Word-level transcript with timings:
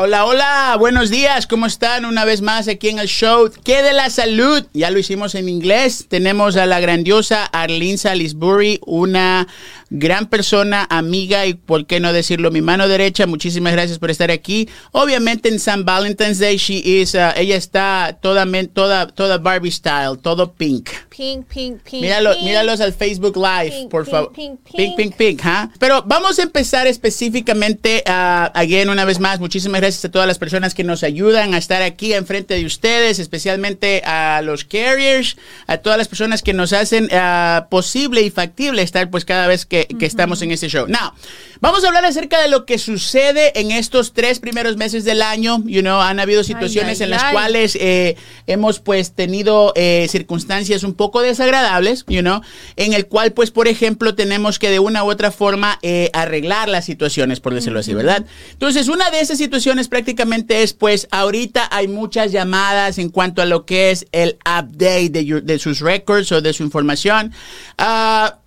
Hola, 0.00 0.26
hola. 0.26 0.76
Buenos 0.78 1.10
días. 1.10 1.48
¿Cómo 1.48 1.66
están? 1.66 2.04
Una 2.04 2.24
vez 2.24 2.40
más 2.40 2.68
aquí 2.68 2.88
en 2.88 3.00
el 3.00 3.08
show. 3.08 3.50
¿Qué 3.64 3.82
de 3.82 3.92
la 3.92 4.10
salud? 4.10 4.64
Ya 4.72 4.90
lo 4.90 5.00
hicimos 5.00 5.34
en 5.34 5.48
inglés. 5.48 6.06
Tenemos 6.08 6.56
a 6.56 6.66
la 6.66 6.78
grandiosa 6.78 7.44
Arlene 7.46 7.98
Salisbury, 7.98 8.78
una 8.86 9.48
gran 9.90 10.26
persona, 10.26 10.86
amiga 10.90 11.46
y, 11.46 11.54
por 11.54 11.86
qué 11.86 12.00
no 12.00 12.12
decirlo, 12.12 12.50
mi 12.50 12.60
mano 12.60 12.88
derecha. 12.88 13.26
Muchísimas 13.26 13.72
gracias 13.72 13.98
por 13.98 14.10
estar 14.10 14.30
aquí. 14.30 14.68
Obviamente 14.92 15.48
en 15.48 15.58
San 15.58 15.84
Valentine's 15.84 16.38
Day, 16.38 16.56
she 16.56 16.82
is, 16.84 17.14
uh, 17.14 17.32
ella 17.36 17.56
está 17.56 18.18
toda, 18.20 18.46
toda, 18.72 19.06
toda 19.08 19.38
Barbie 19.38 19.70
style, 19.70 20.18
todo 20.20 20.52
pink. 20.52 20.90
Pink, 21.08 21.46
pink, 21.46 21.82
pink. 21.82 22.02
Míralo, 22.02 22.36
míralos 22.42 22.80
al 22.80 22.92
Facebook 22.92 23.36
Live, 23.36 23.88
por 23.90 24.06
favor. 24.06 24.32
Pink, 24.32 24.60
pink, 24.76 24.96
pink, 24.96 25.16
pink. 25.16 25.40
¿huh? 25.44 25.70
Pero 25.78 26.02
vamos 26.06 26.38
a 26.38 26.42
empezar 26.42 26.86
específicamente, 26.86 28.04
uh, 28.06 28.50
again, 28.54 28.88
una 28.88 29.04
vez 29.04 29.18
más, 29.18 29.40
muchísimas 29.40 29.80
gracias 29.80 30.04
a 30.04 30.10
todas 30.10 30.28
las 30.28 30.38
personas 30.38 30.74
que 30.74 30.84
nos 30.84 31.02
ayudan 31.02 31.54
a 31.54 31.58
estar 31.58 31.82
aquí 31.82 32.12
enfrente 32.12 32.54
de 32.54 32.64
ustedes, 32.64 33.18
especialmente 33.18 34.02
a 34.04 34.42
los 34.42 34.64
carriers, 34.64 35.36
a 35.66 35.78
todas 35.78 35.98
las 35.98 36.08
personas 36.08 36.42
que 36.42 36.52
nos 36.52 36.72
hacen 36.72 37.06
uh, 37.06 37.68
posible 37.68 38.22
y 38.22 38.30
factible 38.30 38.82
estar 38.82 39.10
pues 39.10 39.24
cada 39.24 39.46
vez 39.46 39.66
que 39.66 39.77
que, 39.86 40.06
estamos 40.06 40.42
en 40.42 40.50
este 40.50 40.68
show. 40.68 40.86
Now, 40.86 41.12
vamos 41.60 41.84
a 41.84 41.88
hablar 41.88 42.04
acerca 42.04 42.40
de 42.40 42.48
lo 42.48 42.64
que 42.64 42.78
sucede 42.78 43.58
en 43.58 43.70
estos 43.70 44.12
tres 44.12 44.40
primeros 44.40 44.76
meses 44.76 45.04
del 45.04 45.22
año. 45.22 45.62
You 45.64 45.82
know, 45.82 46.00
han 46.00 46.20
habido 46.20 46.44
situaciones 46.44 47.00
en 47.00 47.10
las 47.10 47.24
cuales 47.32 47.76
eh, 47.80 48.16
hemos 48.46 48.80
pues 48.80 49.12
tenido 49.12 49.72
eh, 49.76 50.06
circunstancias 50.10 50.82
un 50.82 50.94
poco 50.94 51.20
desagradables, 51.20 52.04
you 52.08 52.20
know, 52.20 52.40
en 52.76 52.92
el 52.92 53.06
cual 53.06 53.32
pues 53.32 53.50
por 53.50 53.68
ejemplo 53.68 54.14
tenemos 54.14 54.58
que 54.58 54.70
de 54.70 54.78
una 54.78 55.04
u 55.04 55.10
otra 55.10 55.30
forma 55.30 55.78
eh, 55.82 56.10
arreglar 56.12 56.68
las 56.68 56.84
situaciones, 56.84 57.40
por 57.40 57.54
decirlo 57.54 57.80
así, 57.80 57.94
¿verdad? 57.94 58.24
Entonces, 58.52 58.88
una 58.88 59.10
de 59.10 59.20
esas 59.20 59.38
situaciones 59.38 59.88
prácticamente 59.88 60.62
es 60.62 60.72
pues 60.72 61.08
ahorita 61.10 61.68
hay 61.70 61.88
muchas 61.88 62.32
llamadas 62.32 62.98
en 62.98 63.10
cuanto 63.10 63.42
a 63.42 63.46
lo 63.46 63.66
que 63.66 63.90
es 63.90 64.06
el 64.12 64.38
update 64.46 65.10
de, 65.10 65.40
de 65.42 65.58
sus 65.58 65.80
records 65.80 66.32
o 66.32 66.40
de 66.40 66.52
su 66.52 66.62
información. 66.62 67.32
Ah, 67.76 68.38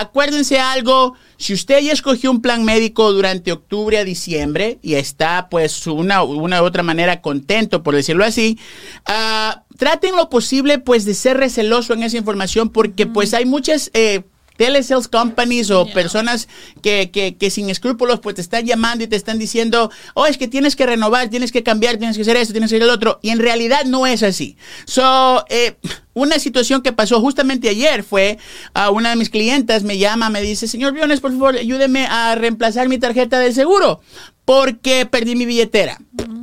Acuérdense 0.00 0.60
algo, 0.60 1.14
si 1.38 1.52
usted 1.52 1.80
ya 1.80 1.92
escogió 1.92 2.30
un 2.30 2.40
plan 2.40 2.64
médico 2.64 3.12
durante 3.12 3.50
octubre 3.50 3.98
a 3.98 4.04
diciembre 4.04 4.78
y 4.80 4.94
está 4.94 5.48
pues 5.50 5.88
una, 5.88 6.22
una 6.22 6.62
u 6.62 6.66
otra 6.66 6.84
manera 6.84 7.20
contento, 7.20 7.82
por 7.82 7.96
decirlo 7.96 8.24
así, 8.24 8.60
uh, 9.08 9.58
traten 9.76 10.14
lo 10.14 10.30
posible 10.30 10.78
pues 10.78 11.04
de 11.04 11.14
ser 11.14 11.36
receloso 11.38 11.94
en 11.94 12.04
esa 12.04 12.16
información 12.16 12.68
porque 12.68 13.08
pues 13.08 13.34
hay 13.34 13.44
muchas... 13.44 13.90
Eh, 13.92 14.22
telesales 14.58 15.08
companies 15.08 15.70
o 15.70 15.86
personas 15.86 16.48
que, 16.82 17.10
que, 17.10 17.36
que, 17.36 17.48
sin 17.48 17.70
escrúpulos 17.70 18.18
pues 18.18 18.34
te 18.34 18.42
están 18.42 18.66
llamando 18.66 19.04
y 19.04 19.06
te 19.06 19.14
están 19.14 19.38
diciendo, 19.38 19.90
oh, 20.14 20.26
es 20.26 20.36
que 20.36 20.48
tienes 20.48 20.74
que 20.74 20.84
renovar, 20.84 21.30
tienes 21.30 21.52
que 21.52 21.62
cambiar, 21.62 21.96
tienes 21.96 22.16
que 22.16 22.22
hacer 22.22 22.36
esto, 22.36 22.52
tienes 22.52 22.68
que 22.68 22.76
hacer 22.76 22.88
el 22.88 22.90
otro. 22.92 23.20
Y 23.22 23.30
en 23.30 23.38
realidad 23.38 23.84
no 23.86 24.06
es 24.06 24.24
así. 24.24 24.56
So, 24.84 25.44
eh, 25.48 25.76
una 26.12 26.40
situación 26.40 26.82
que 26.82 26.92
pasó 26.92 27.20
justamente 27.20 27.68
ayer 27.68 28.02
fue 28.02 28.38
a 28.74 28.90
una 28.90 29.10
de 29.10 29.16
mis 29.16 29.30
clientas 29.30 29.84
me 29.84 29.96
llama, 29.96 30.28
me 30.28 30.42
dice, 30.42 30.66
señor 30.66 30.92
Biones, 30.92 31.20
por 31.20 31.30
favor, 31.30 31.54
ayúdeme 31.54 32.06
a 32.06 32.34
reemplazar 32.34 32.88
mi 32.88 32.98
tarjeta 32.98 33.38
de 33.38 33.52
seguro 33.52 34.00
porque 34.44 35.06
perdí 35.06 35.36
mi 35.36 35.46
billetera. 35.46 35.98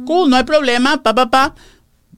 Cool, 0.06 0.30
no 0.30 0.38
hay 0.38 0.44
problema, 0.44 1.04
pa, 1.04 1.14
pa, 1.14 1.30
pa. 1.30 1.56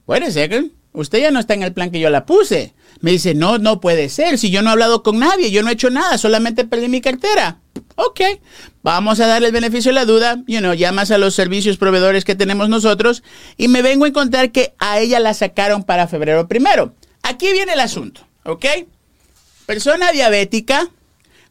Wait 0.06 0.22
a 0.22 0.30
second. 0.30 0.70
Usted 0.92 1.20
ya 1.20 1.30
no 1.30 1.40
está 1.40 1.54
en 1.54 1.62
el 1.64 1.72
plan 1.72 1.90
que 1.90 1.98
yo 1.98 2.08
la 2.08 2.24
puse. 2.24 2.72
Me 3.00 3.12
dice, 3.12 3.34
no, 3.34 3.58
no 3.58 3.80
puede 3.80 4.08
ser. 4.08 4.38
Si 4.38 4.50
yo 4.50 4.62
no 4.62 4.70
he 4.70 4.72
hablado 4.72 5.02
con 5.02 5.18
nadie, 5.18 5.50
yo 5.50 5.62
no 5.62 5.70
he 5.70 5.74
hecho 5.74 5.90
nada, 5.90 6.18
solamente 6.18 6.64
perdí 6.64 6.88
mi 6.88 7.00
cartera. 7.00 7.60
Ok, 7.94 8.20
vamos 8.82 9.20
a 9.20 9.26
darle 9.26 9.48
el 9.48 9.52
beneficio 9.52 9.90
de 9.90 9.94
la 9.94 10.04
duda. 10.04 10.42
You 10.46 10.58
know, 10.58 10.74
llamas 10.74 11.10
a 11.10 11.18
los 11.18 11.34
servicios 11.34 11.76
proveedores 11.76 12.24
que 12.24 12.34
tenemos 12.34 12.68
nosotros 12.68 13.22
y 13.56 13.68
me 13.68 13.82
vengo 13.82 14.04
a 14.04 14.08
encontrar 14.08 14.50
que 14.50 14.74
a 14.78 14.98
ella 14.98 15.20
la 15.20 15.34
sacaron 15.34 15.84
para 15.84 16.08
febrero 16.08 16.48
primero. 16.48 16.94
Aquí 17.22 17.52
viene 17.52 17.74
el 17.74 17.80
asunto, 17.80 18.22
¿ok? 18.44 18.64
Persona 19.66 20.12
diabética, 20.12 20.88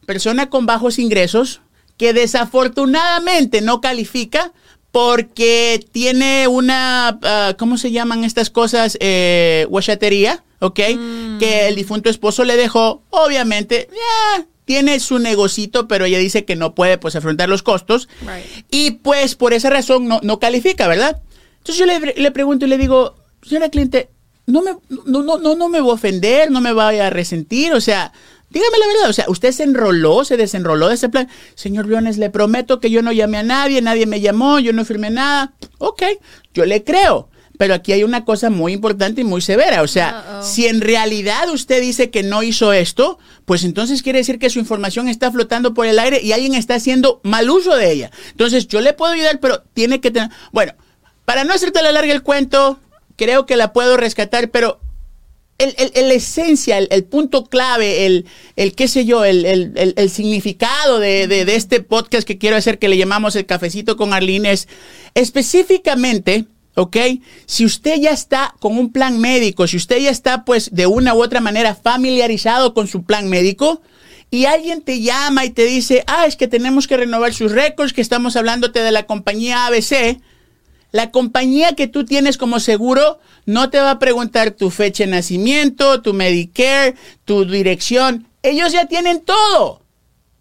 persona 0.06 0.50
con 0.50 0.66
bajos 0.66 0.98
ingresos, 0.98 1.60
que 1.96 2.12
desafortunadamente 2.12 3.60
no 3.60 3.80
califica 3.80 4.52
porque 4.98 5.86
tiene 5.92 6.48
una, 6.48 7.20
uh, 7.22 7.56
¿cómo 7.56 7.78
se 7.78 7.92
llaman 7.92 8.24
estas 8.24 8.50
cosas? 8.50 8.98
Eh, 8.98 9.64
huachatería, 9.70 10.42
¿ok? 10.58 10.80
Mm. 10.96 11.38
Que 11.38 11.68
el 11.68 11.76
difunto 11.76 12.10
esposo 12.10 12.42
le 12.42 12.56
dejó, 12.56 13.04
obviamente, 13.10 13.88
ya 13.92 14.44
tiene 14.64 14.98
su 14.98 15.20
negocito, 15.20 15.86
pero 15.86 16.04
ella 16.04 16.18
dice 16.18 16.44
que 16.44 16.56
no 16.56 16.74
puede 16.74 16.98
pues 16.98 17.14
afrontar 17.14 17.48
los 17.48 17.62
costos. 17.62 18.08
Y 18.72 18.90
pues 18.90 19.36
por 19.36 19.52
esa 19.52 19.70
razón 19.70 20.08
no, 20.08 20.18
no 20.24 20.40
califica, 20.40 20.88
¿verdad? 20.88 21.22
Entonces 21.58 21.76
yo 21.76 21.86
le, 21.86 22.14
le, 22.14 22.30
pregunto 22.32 22.66
y 22.66 22.68
le 22.68 22.76
digo, 22.76 23.14
señora 23.42 23.68
cliente, 23.68 24.08
no 24.46 24.62
me, 24.62 24.72
no, 25.06 25.22
no, 25.22 25.38
no, 25.38 25.54
no 25.54 25.68
me 25.68 25.80
voy 25.80 25.92
a 25.92 25.94
ofender, 25.94 26.50
no 26.50 26.60
me 26.60 26.72
vaya 26.72 27.06
a 27.06 27.10
resentir, 27.10 27.72
o 27.72 27.80
sea, 27.80 28.12
Dígame 28.50 28.78
la 28.78 28.86
verdad, 28.86 29.10
o 29.10 29.12
sea, 29.12 29.26
usted 29.28 29.52
se 29.52 29.64
enroló, 29.64 30.24
se 30.24 30.36
desenroló 30.36 30.88
de 30.88 30.94
ese 30.94 31.08
plan. 31.08 31.28
Señor 31.54 31.86
Briones, 31.86 32.16
le 32.16 32.30
prometo 32.30 32.80
que 32.80 32.90
yo 32.90 33.02
no 33.02 33.12
llamé 33.12 33.38
a 33.38 33.42
nadie, 33.42 33.82
nadie 33.82 34.06
me 34.06 34.20
llamó, 34.20 34.58
yo 34.58 34.72
no 34.72 34.84
firmé 34.84 35.10
nada. 35.10 35.52
Ok, 35.78 36.02
yo 36.54 36.64
le 36.64 36.82
creo. 36.82 37.28
Pero 37.58 37.74
aquí 37.74 37.92
hay 37.92 38.04
una 38.04 38.24
cosa 38.24 38.50
muy 38.50 38.72
importante 38.72 39.20
y 39.20 39.24
muy 39.24 39.40
severa. 39.40 39.82
O 39.82 39.88
sea, 39.88 40.08
uh 40.08 40.32
-oh. 40.38 40.42
si 40.44 40.66
en 40.66 40.80
realidad 40.80 41.50
usted 41.50 41.80
dice 41.80 42.08
que 42.08 42.22
no 42.22 42.42
hizo 42.44 42.72
esto, 42.72 43.18
pues 43.44 43.64
entonces 43.64 44.02
quiere 44.02 44.20
decir 44.20 44.38
que 44.38 44.48
su 44.48 44.60
información 44.60 45.08
está 45.08 45.30
flotando 45.32 45.74
por 45.74 45.86
el 45.86 45.98
aire 45.98 46.22
y 46.22 46.32
alguien 46.32 46.54
está 46.54 46.76
haciendo 46.76 47.20
mal 47.24 47.50
uso 47.50 47.76
de 47.76 47.90
ella. 47.90 48.10
Entonces, 48.30 48.68
yo 48.68 48.80
le 48.80 48.92
puedo 48.92 49.12
ayudar, 49.12 49.40
pero 49.40 49.64
tiene 49.74 50.00
que 50.00 50.12
tener... 50.12 50.30
Bueno, 50.52 50.74
para 51.24 51.42
no 51.42 51.52
hacerte 51.52 51.82
la 51.82 51.90
larga 51.90 52.12
el 52.12 52.22
cuento, 52.22 52.78
creo 53.16 53.44
que 53.44 53.56
la 53.56 53.72
puedo 53.72 53.96
rescatar, 53.96 54.50
pero 54.50 54.80
el, 55.58 55.74
el, 55.76 55.90
el, 55.94 56.12
esencia, 56.12 56.78
el, 56.78 56.86
el, 56.92 57.04
punto 57.04 57.46
clave, 57.46 58.06
el, 58.06 58.26
el 58.54 58.74
qué 58.74 58.86
sé 58.86 59.04
yo, 59.04 59.24
el, 59.24 60.08
significado 60.08 61.00
de, 61.00 61.26
de, 61.26 61.44
de, 61.44 61.56
este 61.56 61.80
podcast 61.80 62.26
que 62.26 62.38
quiero 62.38 62.56
hacer, 62.56 62.78
que 62.78 62.88
le 62.88 62.96
llamamos 62.96 63.34
el 63.34 63.44
cafecito 63.44 63.96
con 63.96 64.12
Arlene, 64.12 64.52
es 64.52 64.68
específicamente, 65.14 66.44
¿ok? 66.76 66.96
Si 67.46 67.64
usted 67.64 68.00
ya 68.00 68.12
está 68.12 68.54
con 68.60 68.78
un 68.78 68.92
plan 68.92 69.18
médico, 69.18 69.66
si 69.66 69.76
usted 69.76 69.98
ya 69.98 70.10
está 70.10 70.44
pues 70.44 70.70
de 70.72 70.86
una 70.86 71.14
u 71.14 71.22
otra 71.22 71.40
manera 71.40 71.74
familiarizado 71.74 72.72
con 72.72 72.86
su 72.86 73.02
plan 73.02 73.28
médico, 73.28 73.82
y 74.30 74.44
alguien 74.44 74.82
te 74.82 75.00
llama 75.00 75.44
y 75.44 75.50
te 75.50 75.64
dice, 75.64 76.04
ah, 76.06 76.26
es 76.26 76.36
que 76.36 76.48
tenemos 76.48 76.86
que 76.86 76.98
renovar 76.98 77.32
sus 77.34 77.50
récords, 77.52 77.92
que 77.92 78.02
estamos 78.02 78.36
hablándote 78.36 78.80
de 78.80 78.92
la 78.92 79.06
compañía 79.06 79.66
ABC, 79.66 80.20
la 80.90 81.10
compañía 81.10 81.74
que 81.74 81.86
tú 81.86 82.04
tienes 82.04 82.38
como 82.38 82.60
seguro 82.60 83.18
no 83.46 83.70
te 83.70 83.78
va 83.78 83.92
a 83.92 83.98
preguntar 83.98 84.52
tu 84.52 84.70
fecha 84.70 85.04
de 85.04 85.10
nacimiento, 85.10 86.02
tu 86.02 86.14
Medicare, 86.14 86.94
tu 87.24 87.44
dirección. 87.44 88.26
Ellos 88.42 88.72
ya 88.72 88.86
tienen 88.86 89.20
todo. 89.20 89.82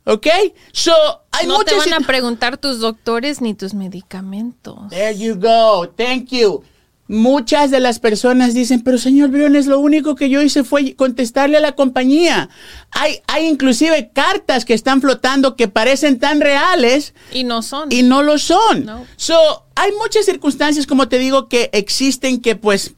¿Ok? 0.06 0.28
So, 0.72 0.94
hay 1.32 1.48
no 1.48 1.64
te 1.64 1.76
van 1.76 1.94
a 1.94 2.00
preguntar 2.00 2.58
tus 2.58 2.80
doctores 2.80 3.42
ni 3.42 3.54
tus 3.54 3.74
medicamentos. 3.74 4.90
There 4.90 5.18
you 5.18 5.36
go. 5.36 5.90
Thank 5.98 6.30
you. 6.30 6.64
Muchas 7.08 7.72
de 7.72 7.80
las 7.80 8.00
personas 8.00 8.54
dicen, 8.54 8.82
pero 8.82 8.98
señor 8.98 9.30
Briones, 9.30 9.66
lo 9.66 9.80
único 9.80 10.16
que 10.16 10.30
yo 10.30 10.42
hice 10.42 10.64
fue 10.64 10.94
contestarle 10.96 11.58
a 11.58 11.62
la 11.62 11.74
compañía. 11.74 12.50
Hay, 12.92 13.22
hay 13.28 13.46
inclusive 13.46 14.12
cartas 14.14 14.66
que 14.66 14.74
están 14.74 15.00
flotando 15.00 15.56
que 15.56 15.70
parecen 15.70 16.20
tan 16.20 16.42
reales. 16.42 17.14
Y 17.32 17.46
no 17.46 17.62
son. 17.62 17.90
Y 17.92 18.04
no 18.04 18.24
lo 18.24 18.38
son. 18.38 18.86
No. 18.86 19.06
So, 19.16 19.36
hay 19.76 19.92
muchas 19.94 20.26
circunstancias, 20.26 20.86
como 20.86 21.08
te 21.08 21.18
digo, 21.18 21.48
que 21.48 21.70
existen 21.72 22.42
que 22.42 22.56
pues 22.56 22.96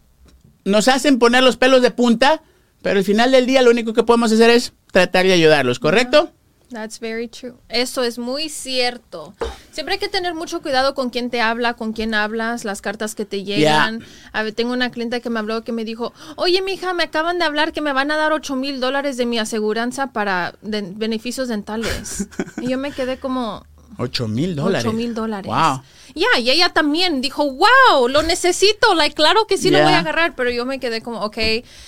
nos 0.66 0.88
hacen 0.88 1.20
poner 1.20 1.44
los 1.44 1.58
pelos 1.58 1.82
de 1.82 1.92
punta, 1.92 2.42
pero 2.82 3.00
al 3.00 3.06
final 3.06 3.32
del 3.32 3.46
día 3.46 3.62
lo 3.62 3.70
único 3.70 3.94
que 3.94 4.04
podemos 4.04 4.32
hacer 4.32 4.50
es 4.50 4.74
tratar 4.92 5.26
de 5.26 5.34
ayudarlos, 5.34 5.80
¿correcto? 5.80 6.32
That's 6.72 7.00
very 7.00 7.28
true. 7.28 7.56
Eso 7.68 8.04
es 8.04 8.20
muy 8.20 8.48
cierto. 8.48 9.34
Siempre 9.72 9.96
hay 9.96 10.00
que 10.00 10.08
tener 10.08 10.36
mucho 10.36 10.62
cuidado 10.62 10.94
con 10.94 11.10
quién 11.10 11.32
te 11.32 11.42
habla, 11.42 11.74
con 11.74 11.94
quién 11.94 12.14
hablas, 12.14 12.64
las 12.64 12.82
cartas 12.82 13.16
que 13.16 13.26
te 13.26 13.44
llegan. 13.44 14.00
Yeah. 14.00 14.08
A 14.34 14.44
ver, 14.44 14.54
tengo 14.54 14.74
una 14.74 14.92
clienta 14.92 15.20
que 15.20 15.30
me 15.30 15.40
habló 15.40 15.64
que 15.64 15.72
me 15.72 15.84
dijo, 15.84 16.14
oye, 16.36 16.62
mija, 16.62 16.94
me 16.94 17.04
acaban 17.04 17.40
de 17.40 17.46
hablar 17.46 17.74
que 17.74 17.82
me 17.82 17.92
van 17.92 18.12
a 18.12 18.18
dar 18.18 18.34
8 18.34 18.56
mil 18.56 18.80
dólares 18.80 19.18
de 19.18 19.26
mi 19.26 19.40
aseguranza 19.40 20.08
para 20.08 20.54
de 20.62 20.82
beneficios 20.82 21.48
dentales. 21.48 22.28
y 22.62 22.70
yo 22.70 22.78
me 22.78 22.92
quedé 22.92 23.18
como... 23.18 23.66
8 23.98 24.28
mil 24.28 24.56
dólares. 24.56 24.86
8 24.86 24.96
mil 24.96 25.14
dólares. 25.14 25.48
Wow. 25.48 25.82
Ya, 26.14 26.28
yeah, 26.36 26.40
y 26.40 26.50
ella 26.52 26.70
también 26.70 27.22
dijo, 27.22 27.52
wow, 27.52 28.08
lo 28.08 28.22
necesito, 28.22 28.94
like, 28.94 29.16
claro 29.16 29.46
que 29.48 29.58
sí 29.58 29.70
yeah. 29.70 29.80
lo 29.80 29.84
voy 29.86 29.94
a 29.94 30.00
agarrar, 30.00 30.36
pero 30.36 30.52
yo 30.52 30.66
me 30.66 30.80
quedé 30.80 31.02
como, 31.02 31.22
ok, 31.22 31.38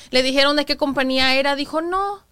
le 0.10 0.24
dijeron 0.24 0.56
de 0.56 0.66
qué 0.66 0.76
compañía 0.76 1.36
era, 1.36 1.56
dijo, 1.56 1.82
no, 1.82 2.24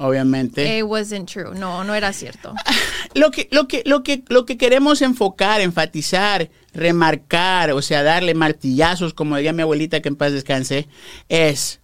obviamente. 0.00 0.78
It 0.78 0.84
wasn't 0.84 1.30
true. 1.30 1.54
No, 1.54 1.84
no 1.84 1.94
era 1.94 2.12
cierto. 2.12 2.54
Lo 3.14 3.32
que, 3.32 3.48
lo 3.50 3.66
que, 3.66 3.82
lo 3.86 4.04
que, 4.04 4.22
lo 4.28 4.46
que 4.46 4.56
queremos 4.56 5.02
enfocar, 5.02 5.60
enfatizar, 5.60 6.48
remarcar, 6.72 7.72
o 7.72 7.82
sea, 7.82 8.04
darle 8.04 8.34
martillazos, 8.34 9.14
como 9.14 9.34
diría 9.34 9.52
mi 9.52 9.62
abuelita 9.62 10.00
que 10.00 10.08
en 10.08 10.14
paz 10.14 10.30
descanse, 10.30 10.86
es 11.28 11.80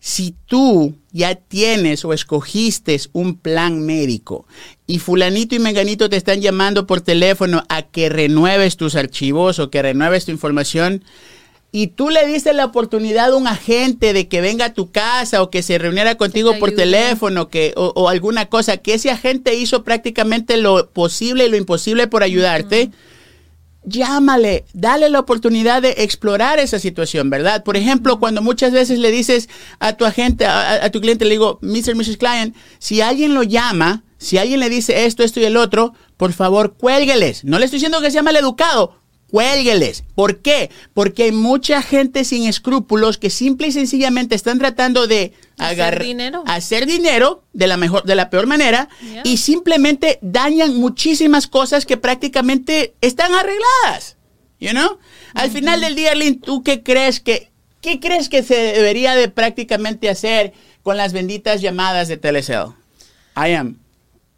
si 0.00 0.34
tú 0.46 0.96
ya 1.12 1.36
tienes 1.36 2.04
o 2.04 2.12
escogiste 2.12 2.98
un 3.12 3.36
plan 3.36 3.86
médico 3.86 4.46
y 4.88 4.98
fulanito 4.98 5.54
y 5.54 5.60
menganito 5.60 6.10
te 6.10 6.16
están 6.16 6.40
llamando 6.40 6.86
por 6.86 7.00
teléfono 7.00 7.62
a 7.68 7.82
que 7.82 8.08
renueves 8.08 8.76
tus 8.76 8.96
archivos 8.96 9.60
o 9.60 9.70
que 9.70 9.82
renueves 9.82 10.24
tu 10.24 10.32
información, 10.32 11.04
y 11.72 11.88
tú 11.88 12.10
le 12.10 12.26
diste 12.26 12.52
la 12.52 12.64
oportunidad 12.64 13.30
a 13.30 13.36
un 13.36 13.46
agente 13.46 14.12
de 14.12 14.26
que 14.26 14.40
venga 14.40 14.66
a 14.66 14.74
tu 14.74 14.90
casa 14.90 15.42
o 15.42 15.50
que 15.50 15.62
se 15.62 15.78
reuniera 15.78 16.16
contigo 16.16 16.58
por 16.58 16.72
teléfono 16.72 17.48
que, 17.48 17.72
o, 17.76 18.08
alguna 18.08 18.46
cosa, 18.46 18.78
que 18.78 18.94
ese 18.94 19.10
agente 19.10 19.54
hizo 19.54 19.84
prácticamente 19.84 20.56
lo 20.56 20.90
posible 20.90 21.46
y 21.46 21.48
lo 21.48 21.56
imposible 21.56 22.08
por 22.08 22.24
ayudarte, 22.24 22.90
llámale, 23.84 24.64
dale 24.72 25.10
la 25.10 25.20
oportunidad 25.20 25.80
de 25.80 25.94
explorar 25.98 26.58
esa 26.58 26.80
situación, 26.80 27.30
¿verdad? 27.30 27.62
Por 27.62 27.76
ejemplo, 27.76 28.18
cuando 28.18 28.42
muchas 28.42 28.72
veces 28.72 28.98
le 28.98 29.12
dices 29.12 29.48
a 29.78 29.92
tu 29.92 30.04
agente, 30.04 30.46
a, 30.46 30.90
tu 30.90 31.00
cliente, 31.00 31.24
le 31.24 31.32
digo, 31.32 31.60
Mr. 31.62 31.94
Mrs. 31.94 32.16
Client, 32.16 32.56
si 32.80 33.00
alguien 33.00 33.32
lo 33.32 33.44
llama, 33.44 34.02
si 34.18 34.38
alguien 34.38 34.58
le 34.58 34.68
dice 34.68 35.06
esto, 35.06 35.22
esto 35.22 35.38
y 35.38 35.44
el 35.44 35.56
otro, 35.56 35.94
por 36.16 36.32
favor, 36.32 36.74
cuélgueles. 36.74 37.44
No 37.44 37.60
le 37.60 37.64
estoy 37.64 37.78
diciendo 37.78 38.00
que 38.00 38.10
sea 38.10 38.22
mal 38.22 38.36
educado, 38.36 38.99
cuélgueles. 39.30 40.04
¿Por 40.14 40.38
qué? 40.38 40.70
Porque 40.94 41.24
hay 41.24 41.32
mucha 41.32 41.82
gente 41.82 42.24
sin 42.24 42.46
escrúpulos 42.46 43.18
que 43.18 43.30
simple 43.30 43.68
y 43.68 43.72
sencillamente 43.72 44.34
están 44.34 44.58
tratando 44.58 45.06
de 45.06 45.32
hacer 45.58 46.02
dinero, 46.02 46.42
hacer 46.46 46.86
dinero 46.86 47.44
de 47.52 47.66
la 47.66 47.76
mejor, 47.76 48.04
de 48.04 48.14
la 48.14 48.30
peor 48.30 48.46
manera 48.46 48.88
y 49.24 49.36
simplemente 49.36 50.18
dañan 50.22 50.76
muchísimas 50.76 51.46
cosas 51.46 51.86
que 51.86 51.96
prácticamente 51.96 52.94
están 53.00 53.32
arregladas. 53.34 54.16
You 54.58 54.70
know? 54.70 54.98
Al 55.34 55.50
final 55.50 55.80
del 55.80 55.94
día, 55.94 56.14
Lynn, 56.14 56.40
¿tú 56.40 56.62
qué 56.62 56.82
crees 56.82 57.20
que 57.20 57.50
qué 57.80 57.98
crees 57.98 58.28
que 58.28 58.42
se 58.42 58.56
debería 58.56 59.14
de 59.14 59.28
prácticamente 59.28 60.10
hacer 60.10 60.52
con 60.82 60.96
las 60.96 61.12
benditas 61.12 61.60
llamadas 61.60 62.08
de 62.08 62.16
Telecel? 62.16 62.74
I 63.36 63.54
am 63.54 63.78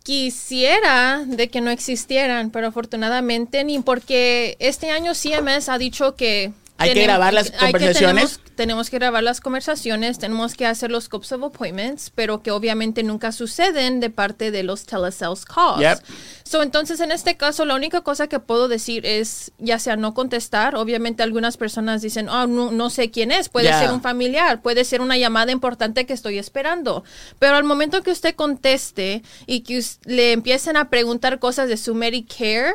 quisiera 0.02 1.24
de 1.26 1.48
que 1.48 1.60
no 1.60 1.70
existieran, 1.70 2.50
pero 2.50 2.68
afortunadamente 2.68 3.64
ni 3.64 3.78
porque 3.80 4.56
este 4.58 4.90
año 4.90 5.12
CMS 5.14 5.68
ha 5.68 5.78
dicho 5.78 6.16
que 6.16 6.52
hay 6.82 6.94
que 6.94 7.02
grabar 7.02 7.32
las 7.32 7.50
conversaciones. 7.50 8.40
tenemos, 8.54 8.90
que 8.90 8.98
grabar 8.98 9.22
las 9.22 9.40
conversaciones, 9.40 10.18
tenemos 10.18 10.54
que 10.54 10.66
hacer 10.66 10.90
los 10.90 11.04
scopes 11.04 11.32
of 11.32 11.42
appointments, 11.42 12.10
pero 12.10 12.42
que 12.42 12.50
obviamente 12.50 13.02
nunca 13.02 13.32
suceden 13.32 14.00
de 14.00 14.10
parte 14.10 14.50
de 14.50 14.62
los 14.62 14.84
telesales 14.84 15.44
calls. 15.44 16.02
So, 16.44 16.62
entonces, 16.62 17.00
en 17.00 17.12
este 17.12 17.36
caso, 17.36 17.64
la 17.64 17.74
única 17.74 18.02
cosa 18.02 18.26
que 18.26 18.38
puedo 18.38 18.68
decir 18.68 19.06
es, 19.06 19.52
ya 19.58 19.78
sea 19.78 19.96
no 19.96 20.12
contestar. 20.12 20.76
Obviamente, 20.76 21.22
algunas 21.22 21.56
personas 21.56 22.02
dicen, 22.02 22.28
oh, 22.28 22.46
no, 22.46 22.90
sé 22.90 23.10
quién 23.10 23.32
es. 23.32 23.48
Puede 23.48 23.72
ser 23.72 23.90
un 23.90 24.02
familiar, 24.02 24.60
puede 24.60 24.84
ser 24.84 25.00
una 25.00 25.16
llamada 25.16 25.50
importante 25.50 26.04
que 26.04 26.12
estoy 26.12 26.38
esperando. 26.38 27.04
Pero 27.38 27.56
al 27.56 27.64
momento 27.64 28.02
que 28.02 28.10
usted 28.10 28.34
conteste 28.34 29.22
y 29.46 29.60
que 29.60 29.82
le 30.04 30.32
empiecen 30.32 30.76
a 30.76 30.90
preguntar 30.90 31.38
cosas 31.38 31.68
de 31.68 31.76
su 31.76 31.94
Medicare, 31.94 32.74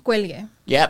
cuelgue. 0.00 0.46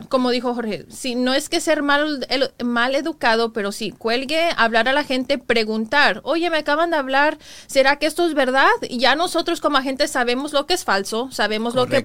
Como 0.08 0.30
dijo 0.30 0.54
Jorge, 0.54 0.86
si 0.88 1.14
no 1.14 1.34
es 1.34 1.48
que 1.48 1.60
ser 1.60 1.82
mal, 1.82 2.26
mal 2.64 2.94
educado, 2.94 3.52
pero 3.52 3.70
sí, 3.72 3.92
cuelgue, 3.92 4.50
hablar 4.56 4.88
a 4.88 4.92
la 4.92 5.04
gente, 5.04 5.38
preguntar, 5.38 6.20
oye, 6.24 6.50
me 6.50 6.58
acaban 6.58 6.90
de 6.90 6.96
hablar, 6.96 7.38
¿será 7.66 7.96
que 7.96 8.06
esto 8.06 8.26
es 8.26 8.34
verdad? 8.34 8.68
Y 8.82 8.98
ya 8.98 9.14
nosotros 9.14 9.60
como 9.60 9.78
agentes 9.78 10.10
sabemos 10.10 10.52
lo 10.52 10.66
que 10.66 10.74
es 10.74 10.84
falso, 10.84 11.30
sabemos 11.30 11.74
lo 11.74 11.86
que 11.86 12.04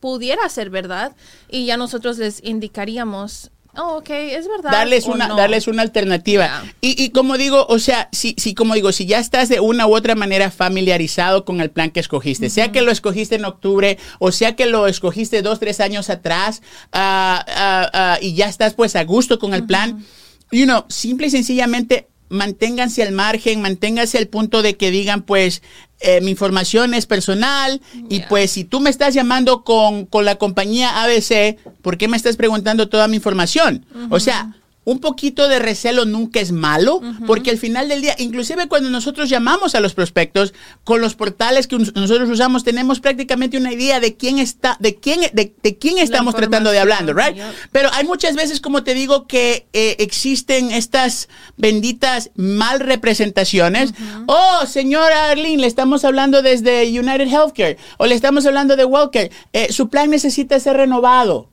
pudiera 0.00 0.48
ser 0.48 0.70
verdad, 0.70 1.12
y 1.48 1.66
ya 1.66 1.76
nosotros 1.76 2.18
les 2.18 2.42
indicaríamos 2.42 3.50
Oh, 3.76 3.96
ok, 3.98 4.10
es 4.10 4.48
verdad. 4.48 4.70
Darles 4.70 5.06
una, 5.06 5.28
darles 5.28 5.66
una 5.66 5.82
alternativa. 5.82 6.64
Y, 6.80 7.02
y, 7.02 7.10
como 7.10 7.36
digo, 7.36 7.66
o 7.68 7.78
sea, 7.78 8.08
si, 8.12 8.34
si, 8.38 8.54
como 8.54 8.74
digo, 8.74 8.92
si 8.92 9.06
ya 9.06 9.18
estás 9.18 9.48
de 9.48 9.60
una 9.60 9.86
u 9.86 9.94
otra 9.94 10.14
manera 10.14 10.50
familiarizado 10.50 11.44
con 11.44 11.60
el 11.60 11.70
plan 11.70 11.90
que 11.90 12.00
escogiste, 12.00 12.50
sea 12.50 12.72
que 12.72 12.82
lo 12.82 12.90
escogiste 12.90 13.34
en 13.34 13.44
octubre 13.44 13.98
o 14.18 14.32
sea 14.32 14.56
que 14.56 14.66
lo 14.66 14.86
escogiste 14.86 15.42
dos, 15.42 15.60
tres 15.60 15.80
años 15.80 16.10
atrás 16.10 16.62
ah, 16.92 18.18
y 18.20 18.34
ya 18.34 18.46
estás 18.46 18.74
pues 18.74 18.96
a 18.96 19.04
gusto 19.04 19.38
con 19.38 19.54
el 19.54 19.64
plan, 19.66 20.04
you 20.50 20.64
know, 20.64 20.84
simple 20.88 21.26
y 21.26 21.30
sencillamente 21.30 22.08
manténganse 22.28 23.02
al 23.02 23.12
margen, 23.12 23.60
manténganse 23.60 24.18
al 24.18 24.26
punto 24.26 24.62
de 24.62 24.76
que 24.76 24.90
digan, 24.90 25.22
pues, 25.22 25.62
eh, 26.04 26.20
mi 26.20 26.30
información 26.30 26.92
es 26.92 27.06
personal 27.06 27.80
y 28.10 28.20
pues 28.20 28.50
si 28.50 28.64
tú 28.64 28.80
me 28.80 28.90
estás 28.90 29.14
llamando 29.14 29.64
con, 29.64 30.04
con, 30.04 30.26
la 30.26 30.36
compañía 30.36 31.02
ABC, 31.02 31.56
¿por 31.80 31.96
qué 31.96 32.08
me 32.08 32.16
estás 32.16 32.36
preguntando 32.36 32.88
toda 32.90 33.08
mi 33.08 33.16
información? 33.16 33.86
O 34.10 34.20
sea, 34.20 34.54
un 34.84 35.00
poquito 35.00 35.48
de 35.48 35.58
recelo 35.58 36.04
nunca 36.04 36.40
es 36.40 36.52
malo, 36.52 37.00
porque 37.26 37.50
al 37.50 37.58
final 37.58 37.88
del 37.88 38.02
día, 38.02 38.14
inclusive 38.18 38.68
cuando 38.68 38.90
nosotros 38.90 39.28
llamamos 39.28 39.74
a 39.74 39.80
los 39.80 39.94
prospectos, 39.94 40.52
con 40.84 41.00
los 41.00 41.14
portales 41.14 41.66
que 41.66 41.76
nosotros 41.76 42.28
usamos, 42.28 42.64
tenemos 42.64 43.00
prácticamente 43.00 43.56
una 43.56 43.72
idea 43.72 44.00
de 44.00 44.16
quién 44.16 44.38
está, 44.38 44.76
de 44.80 44.96
quién, 44.96 45.20
de, 45.32 45.78
quién 45.78 45.98
estamos 45.98 46.34
tratando 46.34 46.70
de 46.70 46.78
hablando, 46.78 47.14
right? 47.14 47.36
Pero 47.72 47.88
hay 47.92 48.04
muchas 48.04 48.36
veces, 48.36 48.60
como 48.60 48.84
te 48.84 48.94
digo, 48.94 49.26
que 49.26 49.66
eh, 49.72 49.96
existen 49.98 50.70
estas 50.70 51.28
benditas 51.56 52.30
mal 52.34 52.80
representaciones. 52.80 53.94
Oh, 54.26 54.66
señora 54.66 55.30
Arlene, 55.30 55.62
le 55.62 55.66
estamos 55.66 56.04
hablando 56.04 56.42
desde 56.42 56.86
United 56.88 57.28
Healthcare, 57.28 57.78
o 57.98 58.06
le 58.06 58.14
estamos 58.14 58.46
hablando 58.46 58.76
de 58.76 58.84
Wellcare. 58.84 59.30
Eh, 59.52 59.72
su 59.72 59.88
plan 59.88 60.10
necesita 60.10 60.60
ser 60.60 60.76
renovado. 60.76 61.48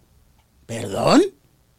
¿Perdón? 0.65 1.21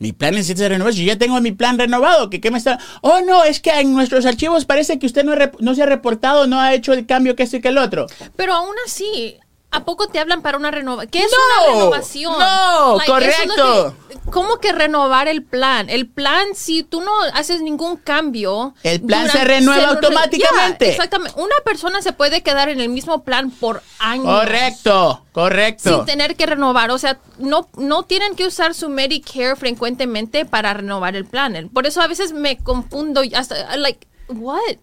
Mi 0.02 0.12
plan 0.12 0.34
necesita 0.34 0.68
renovar. 0.68 0.92
Yo 0.94 1.04
ya 1.04 1.16
tengo 1.16 1.40
mi 1.40 1.52
plan 1.52 1.78
renovado. 1.78 2.28
¿Qué, 2.28 2.40
qué 2.40 2.50
me 2.50 2.58
está? 2.58 2.80
Oh, 3.02 3.20
no, 3.20 3.44
es 3.44 3.60
que 3.60 3.70
en 3.70 3.92
nuestros 3.92 4.26
archivos 4.26 4.64
parece 4.64 4.98
que 4.98 5.06
usted 5.06 5.22
no, 5.22 5.32
no 5.60 5.74
se 5.76 5.82
ha 5.84 5.86
reportado, 5.86 6.48
no 6.48 6.60
ha 6.60 6.74
hecho 6.74 6.92
el 6.92 7.06
cambio 7.06 7.36
que 7.36 7.44
este 7.44 7.58
y 7.58 7.60
que 7.60 7.68
el 7.68 7.78
otro. 7.78 8.06
Pero 8.34 8.52
aún 8.52 8.74
así, 8.84 9.36
¿A 9.72 9.84
poco 9.84 10.06
te 10.06 10.18
hablan 10.18 10.42
para 10.42 10.58
una 10.58 10.70
renovación? 10.70 11.10
¿Qué 11.10 11.20
es 11.20 11.32
una 11.32 11.72
renovación? 11.72 12.38
No, 12.38 12.98
correcto. 13.06 13.96
¿Cómo 14.30 14.58
que 14.58 14.70
renovar 14.70 15.28
el 15.28 15.42
plan? 15.42 15.88
El 15.88 16.06
plan, 16.06 16.48
si 16.54 16.82
tú 16.82 17.00
no 17.00 17.10
haces 17.32 17.62
ningún 17.62 17.96
cambio. 17.96 18.74
El 18.82 19.00
plan 19.00 19.30
se 19.30 19.42
renueva 19.44 19.88
automáticamente. 19.88 20.90
exactamente. 20.90 21.40
Una 21.40 21.54
persona 21.64 22.02
se 22.02 22.12
puede 22.12 22.42
quedar 22.42 22.68
en 22.68 22.80
el 22.82 22.90
mismo 22.90 23.24
plan 23.24 23.50
por 23.50 23.82
años. 23.98 24.26
Correcto, 24.26 25.24
correcto. 25.32 25.88
Sin 25.96 26.04
tener 26.04 26.36
que 26.36 26.44
renovar. 26.44 26.90
O 26.90 26.98
sea, 26.98 27.18
no, 27.38 27.68
no 27.76 28.02
tienen 28.02 28.36
que 28.36 28.46
usar 28.46 28.74
su 28.74 28.90
Medicare 28.90 29.56
frecuentemente 29.56 30.44
para 30.44 30.74
renovar 30.74 31.16
el 31.16 31.24
plan. 31.24 31.70
Por 31.72 31.86
eso 31.86 32.02
a 32.02 32.06
veces 32.06 32.34
me 32.34 32.58
confundo. 32.58 33.22
Hasta, 33.34 33.74
like, 33.78 34.06
what? 34.28 34.76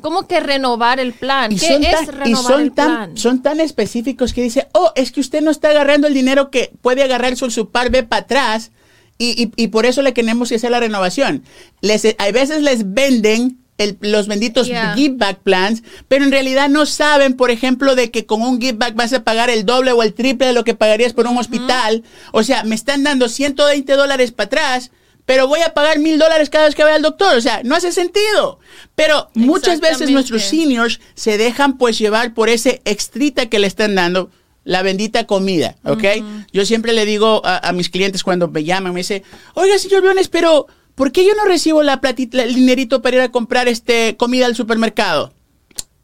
¿Cómo 0.00 0.28
que 0.28 0.38
renovar 0.40 1.00
el 1.00 1.12
plan? 1.12 1.50
¿Qué 1.50 1.76
es 1.76 2.06
renovar 2.06 2.28
y 2.28 2.34
son 2.36 2.62
el 2.62 2.72
tan, 2.72 2.86
plan? 2.86 3.16
Son 3.16 3.42
tan 3.42 3.60
específicos 3.60 4.32
que 4.32 4.42
dice, 4.42 4.68
oh, 4.72 4.92
es 4.94 5.10
que 5.10 5.20
usted 5.20 5.42
no 5.42 5.50
está 5.50 5.70
agarrando 5.70 6.06
el 6.06 6.14
dinero 6.14 6.50
que 6.50 6.70
puede 6.82 7.02
agarrar 7.02 7.36
su, 7.36 7.50
su 7.50 7.70
par 7.70 7.90
B 7.90 8.04
para 8.04 8.22
atrás 8.22 8.70
y, 9.18 9.50
y, 9.56 9.66
por 9.68 9.84
eso 9.84 10.02
le 10.02 10.14
queremos 10.14 10.48
que 10.48 10.54
hacer 10.54 10.70
la 10.70 10.78
renovación. 10.78 11.42
Les, 11.80 12.04
a 12.18 12.30
veces 12.30 12.62
les 12.62 12.94
venden 12.94 13.58
los 14.00 14.26
benditos 14.26 14.68
give 14.94 15.14
back 15.16 15.40
plans, 15.42 15.82
pero 16.08 16.24
en 16.24 16.30
realidad 16.30 16.68
no 16.68 16.86
saben, 16.86 17.34
por 17.34 17.50
ejemplo, 17.50 17.94
de 17.94 18.10
que 18.10 18.26
con 18.26 18.42
un 18.42 18.60
give 18.60 18.78
back 18.78 18.94
vas 18.94 19.12
a 19.12 19.24
pagar 19.24 19.50
el 19.50 19.66
doble 19.66 19.92
o 19.92 20.02
el 20.02 20.14
triple 20.14 20.48
de 20.48 20.52
lo 20.52 20.64
que 20.64 20.74
pagarías 20.74 21.12
por 21.12 21.26
un 21.26 21.38
hospital. 21.38 22.04
O 22.32 22.42
sea, 22.42 22.64
me 22.64 22.74
están 22.74 23.02
dando 23.02 23.28
120 23.28 23.92
dólares 23.94 24.30
para 24.30 24.46
atrás 24.46 24.90
pero 25.28 25.46
voy 25.46 25.60
a 25.60 25.74
pagar 25.74 25.98
mil 25.98 26.18
dólares 26.18 26.48
cada 26.48 26.64
vez 26.64 26.74
que 26.74 26.82
vaya 26.82 26.96
al 26.96 27.02
doctor. 27.02 27.36
O 27.36 27.40
sea, 27.42 27.60
no 27.62 27.76
hace 27.76 27.92
sentido. 27.92 28.60
Pero 28.94 29.28
muchas 29.34 29.78
veces 29.78 30.08
nuestros 30.08 30.42
seniors 30.42 31.00
se 31.14 31.36
dejan 31.36 31.76
pues 31.76 31.98
llevar 31.98 32.32
por 32.32 32.48
ese 32.48 32.80
extrita 32.86 33.44
que 33.44 33.58
le 33.58 33.66
están 33.66 33.94
dando 33.94 34.30
la 34.64 34.80
bendita 34.80 35.26
comida, 35.26 35.76
¿ok? 35.84 36.04
Yo 36.50 36.64
siempre 36.64 36.94
le 36.94 37.04
digo 37.04 37.42
a, 37.44 37.70
mis 37.72 37.90
clientes 37.90 38.24
cuando 38.24 38.48
me 38.48 38.64
llaman, 38.64 38.94
me 38.94 39.00
dice, 39.00 39.22
oiga, 39.52 39.78
señor 39.78 40.02
Leones, 40.02 40.28
pero 40.28 40.66
¿por 40.94 41.12
qué 41.12 41.26
yo 41.26 41.34
no 41.34 41.44
recibo 41.44 41.82
la 41.82 42.00
platita, 42.00 42.42
el 42.42 42.54
dinerito 42.54 43.02
para 43.02 43.16
ir 43.16 43.22
a 43.22 43.30
comprar 43.30 43.68
este 43.68 44.16
comida 44.16 44.46
al 44.46 44.56
supermercado? 44.56 45.34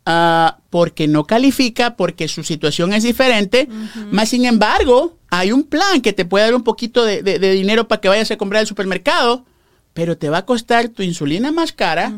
Ah, 0.07 0.59
porque 0.69 1.09
no 1.09 1.25
califica, 1.25 1.97
porque 1.97 2.29
su 2.29 2.45
situación 2.45 2.93
es 2.93 3.05
diferente. 3.05 3.69
Más 4.11 4.29
sin 4.29 4.45
embargo, 4.45 5.17
hay 5.31 5.51
un 5.51 5.63
plan 5.63 6.03
que 6.03 6.13
te 6.13 6.27
puede 6.27 6.45
dar 6.45 6.55
un 6.55 6.63
poquito 6.63 7.05
de, 7.05 7.23
dinero 7.39 7.89
para 7.89 8.01
que 8.03 8.09
vayas 8.09 8.31
a 8.31 8.37
comprar 8.37 8.61
al 8.61 8.67
supermercado, 8.67 9.47
pero 9.95 10.19
te 10.19 10.29
va 10.29 10.39
a 10.39 10.45
costar 10.45 10.89
tu 10.89 11.03
insulina 11.03 11.53
más 11.53 11.73
cara. 11.73 12.13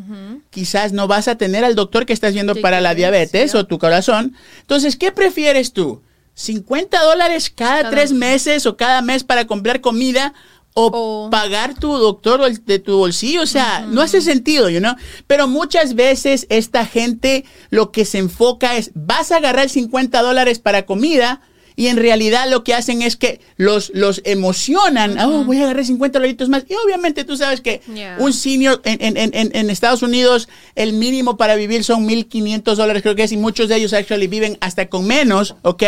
Quizás 0.51 0.93
no 0.93 1.07
vas 1.07 1.29
a 1.29 1.37
tener 1.37 1.65
al 1.65 1.77
doctor 1.77 2.07
que 2.07 2.13
estás 2.13 2.35
viendo 2.35 2.57
para 2.57 2.81
la 2.81 2.97
diabetes 2.97 3.55
o 3.55 3.67
tu 3.67 3.79
corazón. 3.79 4.35
Entonces, 4.63 4.97
¿qué 4.97 5.13
prefieres 5.13 5.73
tú? 5.73 6.03
¿50 6.37 6.89
dólares 7.03 7.53
cada 7.55 7.89
tres 7.89 8.13
meses 8.13 8.67
o 8.67 8.77
cada 8.77 9.01
mes 9.01 9.23
para 9.23 9.47
comprar 9.47 9.81
comida? 9.81 10.35
O, 10.79 11.29
pagar 11.31 11.75
tu 11.75 11.97
doctor 11.97 12.53
de 12.53 12.79
tu 12.79 12.99
bolsillo, 12.99 13.43
o 13.43 13.47
sea, 13.47 13.87
no 13.89 14.03
hace 14.03 14.21
sentido, 14.21 14.69
you 14.69 14.81
know? 14.81 14.95
Pero 15.27 15.49
muchas 15.49 15.95
veces 15.95 16.47
esta 16.51 16.85
gente 16.85 17.47
lo 17.71 17.93
que 17.93 18.05
se 18.05 18.19
enfoca 18.19 18.77
es, 18.77 18.91
vas 18.95 19.33
a 19.33 19.37
agarrar 19.37 19.71
50 19.71 20.21
dólares 20.21 20.59
para 20.59 20.85
comida 20.85 21.41
y 21.77 21.89
en 21.89 21.99
realidad 21.99 22.51
lo 22.51 22.65
que 22.65 22.75
hacen 22.75 23.03
es 23.03 23.17
que 23.17 23.41
los, 23.57 23.91
los 23.95 24.23
emocionan. 24.25 25.19
Oh, 25.19 25.45
voy 25.45 25.59
a 25.59 25.65
agarrar 25.65 25.85
50 25.85 26.19
dolaritos 26.19 26.49
más. 26.49 26.65
Y 26.69 26.75
obviamente 26.75 27.25
tú 27.25 27.37
sabes 27.37 27.61
que 27.61 27.83
un 28.19 28.33
senior 28.33 28.81
en, 28.85 29.17
en, 29.17 29.35
en, 29.35 29.51
en, 29.55 29.71
Estados 29.71 30.03
Unidos, 30.03 30.49
el 30.75 30.95
mínimo 30.95 31.37
para 31.37 31.55
vivir 31.55 31.85
son 31.85 32.09
1.500 32.09 32.75
dólares, 32.77 33.03
creo 33.03 33.15
que 33.15 33.25
es, 33.25 33.33
y 33.33 33.37
muchos 33.37 33.69
de 33.69 33.77
ellos 33.77 33.93
actually 33.93 34.27
viven 34.27 34.57
hasta 34.61 34.89
con 34.89 35.07
menos, 35.07 35.55
¿ok? 35.63 35.83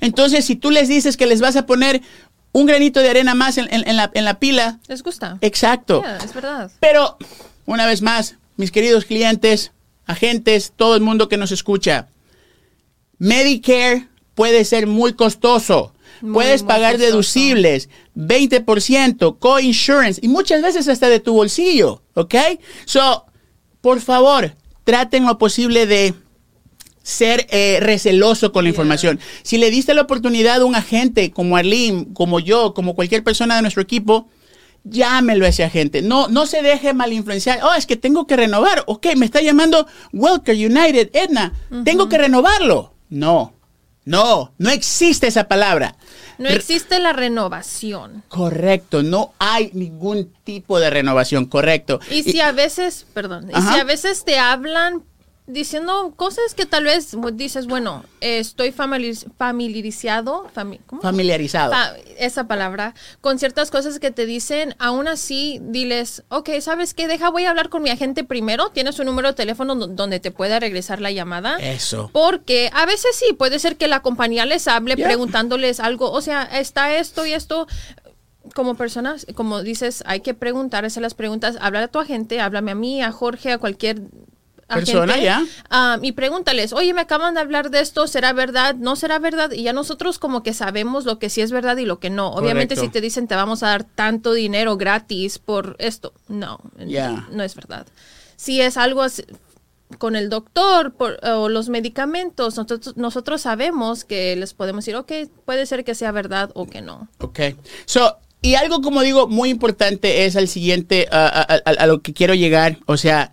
Entonces, 0.00 0.44
si 0.44 0.54
tú 0.54 0.70
les 0.70 0.88
dices 0.88 1.16
que 1.16 1.26
les 1.26 1.40
vas 1.40 1.56
a 1.56 1.66
poner 1.66 2.02
un 2.52 2.66
granito 2.66 3.00
de 3.00 3.10
arena 3.10 3.34
más 3.34 3.58
en, 3.58 3.66
la, 3.96 4.10
en 4.12 4.24
la, 4.24 4.38
pila. 4.38 4.78
Les 4.86 5.02
gusta. 5.02 5.38
Exacto. 5.40 6.04
es 6.24 6.34
verdad. 6.34 6.70
Pero, 6.80 7.16
una 7.66 7.86
vez 7.86 8.02
más, 8.02 8.36
mis 8.56 8.70
queridos 8.70 9.04
clientes, 9.04 9.72
agentes, 10.06 10.72
todo 10.76 10.94
el 10.94 11.00
mundo 11.00 11.28
que 11.28 11.36
nos 11.36 11.52
escucha, 11.52 12.08
Medicare 13.18 14.08
puede 14.34 14.64
ser 14.64 14.86
muy 14.86 15.14
costoso. 15.14 15.92
Puedes 16.32 16.62
pagar 16.62 16.98
deducibles, 16.98 17.88
20%, 18.14 19.38
co-insurance 19.40 20.20
y 20.22 20.28
muchas 20.28 20.62
veces 20.62 20.86
hasta 20.86 21.08
de 21.08 21.18
tu 21.18 21.32
bolsillo, 21.32 22.00
¿ok? 22.14 22.34
So, 22.84 23.26
por 23.80 24.00
favor, 24.00 24.54
traten 24.84 25.26
lo 25.26 25.36
posible 25.38 25.86
de 25.86 26.14
ser 27.02 27.46
eh, 27.50 27.78
receloso 27.80 28.52
con 28.52 28.64
la 28.64 28.70
información. 28.70 29.20
Si 29.42 29.58
le 29.58 29.70
diste 29.70 29.94
la 29.94 30.02
oportunidad 30.02 30.60
a 30.60 30.64
un 30.64 30.74
agente 30.74 31.30
como 31.30 31.56
Arlene, 31.56 32.08
como 32.14 32.40
yo, 32.40 32.74
como 32.74 32.94
cualquier 32.94 33.24
persona 33.24 33.56
de 33.56 33.62
nuestro 33.62 33.82
equipo, 33.82 34.28
llámelo 34.84 35.46
a 35.46 35.48
ese 35.48 35.64
agente. 35.64 36.02
No, 36.02 36.28
no 36.28 36.46
se 36.46 36.62
deje 36.62 36.94
mal 36.94 37.12
influenciar. 37.12 37.60
Oh, 37.62 37.74
es 37.74 37.86
que 37.86 37.96
tengo 37.96 38.26
que 38.26 38.36
renovar. 38.36 38.84
Ok, 38.86 39.08
me 39.16 39.26
está 39.26 39.40
llamando 39.40 39.86
Welker 40.12 40.56
United, 40.56 41.10
Edna. 41.12 41.52
Tengo 41.84 42.08
que 42.08 42.18
renovarlo. 42.18 42.94
No, 43.08 43.52
no, 44.04 44.52
no 44.58 44.70
existe 44.70 45.26
esa 45.26 45.48
palabra. 45.48 45.96
No 46.38 46.48
existe 46.48 46.98
la 46.98 47.12
renovación. 47.12 48.24
Correcto, 48.28 49.02
no 49.02 49.32
hay 49.38 49.70
ningún 49.74 50.32
tipo 50.44 50.80
de 50.80 50.90
renovación, 50.90 51.46
correcto. 51.46 52.00
Y 52.10 52.24
si 52.24 52.40
a 52.40 52.50
veces, 52.50 53.06
perdón, 53.12 53.48
y 53.50 53.60
si 53.60 53.78
a 53.78 53.84
veces 53.84 54.24
te 54.24 54.38
hablan 54.38 55.04
diciendo 55.46 56.14
cosas 56.14 56.54
que 56.54 56.66
tal 56.66 56.84
vez 56.84 57.16
dices, 57.34 57.66
bueno, 57.66 58.04
estoy 58.20 58.70
familiarizado, 58.70 60.48
familiarizado, 61.02 61.74
esa 62.16 62.46
palabra, 62.46 62.94
con 63.20 63.38
ciertas 63.38 63.70
cosas 63.70 63.98
que 63.98 64.12
te 64.12 64.24
dicen, 64.24 64.76
aún 64.78 65.08
así 65.08 65.58
diles, 65.60 66.22
ok, 66.28 66.50
¿sabes 66.60 66.94
qué? 66.94 67.08
Deja, 67.08 67.28
voy 67.28 67.44
a 67.44 67.50
hablar 67.50 67.70
con 67.70 67.82
mi 67.82 67.90
agente 67.90 68.22
primero, 68.22 68.70
tienes 68.70 68.98
un 69.00 69.06
número 69.06 69.28
de 69.28 69.34
teléfono 69.34 69.74
donde 69.74 70.20
te 70.20 70.30
pueda 70.30 70.60
regresar 70.60 71.00
la 71.00 71.10
llamada. 71.10 71.56
Eso. 71.56 72.10
Porque 72.12 72.70
a 72.72 72.86
veces 72.86 73.16
sí, 73.16 73.32
puede 73.32 73.58
ser 73.58 73.76
que 73.76 73.88
la 73.88 74.00
compañía 74.00 74.46
les 74.46 74.68
hable 74.68 74.96
preguntándoles 74.96 75.80
algo, 75.80 76.12
o 76.12 76.20
sea, 76.20 76.44
está 76.44 76.94
esto 76.94 77.26
y 77.26 77.32
esto, 77.32 77.66
como 78.54 78.76
personas, 78.76 79.26
como 79.34 79.62
dices, 79.62 80.04
hay 80.06 80.20
que 80.20 80.34
preguntar, 80.34 80.84
hacer 80.84 81.02
las 81.02 81.14
preguntas, 81.14 81.56
hablar 81.60 81.82
a 81.82 81.88
tu 81.88 81.98
agente, 81.98 82.40
háblame 82.40 82.70
a 82.70 82.76
mí, 82.76 83.02
a 83.02 83.10
Jorge, 83.10 83.50
a 83.50 83.58
cualquier 83.58 84.02
persona 84.74 85.18
ya. 85.18 85.44
y 86.02 86.12
pregúntales, 86.12 86.72
oye, 86.72 86.94
me 86.94 87.02
acaban 87.02 87.34
de 87.34 87.40
hablar 87.40 87.70
de 87.70 87.80
esto, 87.80 88.06
¿será 88.06 88.32
verdad? 88.32 88.74
¿No 88.74 88.96
será 88.96 89.18
verdad? 89.18 89.52
Y 89.52 89.62
ya 89.64 89.72
nosotros 89.72 90.18
como 90.18 90.42
que 90.42 90.52
sabemos 90.54 91.04
lo 91.04 91.18
que 91.18 91.30
sí 91.30 91.40
es 91.40 91.52
verdad 91.52 91.76
y 91.76 91.84
lo 91.84 91.98
que 91.98 92.10
no. 92.10 92.30
Obviamente 92.32 92.76
si 92.76 92.88
te 92.88 93.00
dicen 93.00 93.28
te 93.28 93.34
vamos 93.34 93.62
a 93.62 93.68
dar 93.68 93.84
tanto 93.84 94.32
dinero 94.32 94.76
gratis 94.76 95.38
por 95.38 95.76
esto, 95.78 96.12
no, 96.28 96.60
no 97.30 97.42
es 97.42 97.54
verdad. 97.54 97.86
Si 98.36 98.60
es 98.60 98.76
algo 98.76 99.04
con 99.98 100.16
el 100.16 100.30
doctor 100.30 100.94
o 100.98 101.48
los 101.48 101.68
medicamentos, 101.68 102.56
nosotros, 102.56 102.96
nosotros 102.96 103.42
sabemos 103.42 104.04
que 104.04 104.34
les 104.36 104.54
podemos 104.54 104.84
decir, 104.84 104.96
ok, 104.96 105.12
puede 105.44 105.66
ser 105.66 105.84
que 105.84 105.94
sea 105.94 106.12
verdad 106.12 106.50
o 106.54 106.66
que 106.66 106.80
no. 106.80 107.08
Ok. 107.18 107.40
So, 107.84 108.16
y 108.40 108.54
algo 108.54 108.80
como 108.80 109.02
digo 109.02 109.28
muy 109.28 109.50
importante 109.50 110.24
es 110.24 110.34
al 110.34 110.48
siguiente, 110.48 111.08
a 111.10 111.86
lo 111.86 112.02
que 112.02 112.12
quiero 112.12 112.34
llegar, 112.34 112.78
o 112.86 112.96
sea, 112.96 113.30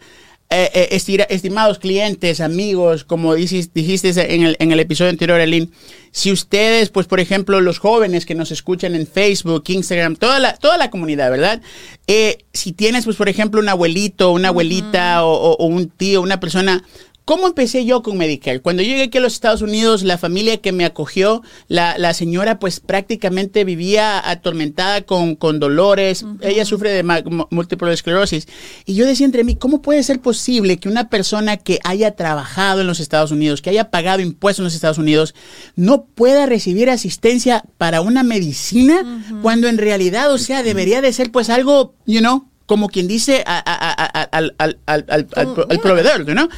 eh, 0.50 0.70
eh 0.74 1.25
estimados 1.29 1.79
clientes, 1.79 2.41
amigos, 2.41 3.03
como 3.03 3.36
dijiste, 3.36 4.10
en, 4.34 4.44
el, 4.44 4.56
en 4.60 4.72
el 4.72 4.79
episodio 4.79 5.12
anterior, 5.12 5.39
Elin, 5.39 5.72
si 6.12 6.32
ustedes, 6.32 6.89
pues 6.89 7.08
por 7.08 7.20
ejemplo, 7.20 7.62
los 7.62 7.77
jóvenes 7.77 8.25
que 8.25 8.36
nos 8.36 8.51
escuchan 8.51 8.96
en 8.96 9.06
Facebook, 9.06 9.63
Instagram, 9.68 10.15
toda 10.15 10.39
la, 10.39 10.53
toda 10.53 10.77
la 10.77 10.89
comunidad, 10.89 11.29
¿verdad? 11.29 11.62
Eh, 12.08 12.39
si 12.53 12.72
tienes, 12.74 13.06
pues 13.06 13.15
por 13.15 13.29
ejemplo, 13.29 13.62
un 13.62 13.70
abuelito, 13.70 14.32
una 14.32 14.48
abuelita 14.48 15.24
o, 15.24 15.65
un 15.65 15.89
tío, 15.89 16.22
una 16.22 16.39
persona 16.39 16.84
¿Cómo 17.29 17.45
empecé 17.45 17.86
yo 17.86 18.01
con 18.01 18.17
Medicare? 18.17 18.59
Cuando 18.59 18.81
llegué 18.81 19.03
aquí 19.03 19.19
a 19.19 19.21
los 19.21 19.33
Estados 19.33 19.62
Unidos, 19.62 20.01
la 20.01 20.17
familia 20.17 20.57
que 20.57 20.71
me 20.71 20.83
acogió, 20.83 21.43
la, 21.67 22.12
señora 22.15 22.57
pues 22.57 22.79
prácticamente 22.79 23.65
vivía 23.65 24.27
atormentada 24.27 25.03
con, 25.03 25.36
con 25.36 25.59
dolores. 25.59 26.25
Ella 26.41 26.65
sufre 26.65 26.89
de 26.89 27.03
múltiple 27.51 27.93
esclerosis. 27.93 28.48
Y 28.88 28.95
yo 28.95 29.05
decía 29.05 29.27
entre 29.27 29.43
mí, 29.43 29.55
¿cómo 29.55 29.83
puede 29.83 30.01
ser 30.01 30.21
posible 30.21 30.77
que 30.79 30.89
una 30.89 31.07
persona 31.09 31.57
que 31.57 31.77
haya 31.83 32.15
trabajado 32.15 32.81
en 32.81 32.88
los 32.88 33.00
Estados 33.00 33.29
Unidos, 33.29 33.62
que 33.62 33.69
haya 33.69 33.91
pagado 33.91 34.21
impuestos 34.21 34.62
en 34.62 34.65
los 34.65 34.74
Estados 34.74 34.98
Unidos, 34.98 35.36
no 35.75 36.05
pueda 36.05 36.48
recibir 36.48 36.89
asistencia 36.89 37.63
para 37.77 38.01
una 38.01 38.24
medicina 38.24 39.21
cuando 39.43 39.67
en 39.67 39.77
realidad, 39.77 40.33
o 40.33 40.39
sea, 40.39 40.63
debería 40.63 41.00
de 41.03 41.13
ser 41.13 41.31
pues 41.31 41.51
algo, 41.51 41.93
you 42.07 42.21
know, 42.21 42.50
como 42.65 42.89
quien 42.89 43.07
dice 43.07 43.43
al, 43.45 44.55
al 44.57 45.79
proveedor, 45.79 46.27
¿no? 46.33 46.50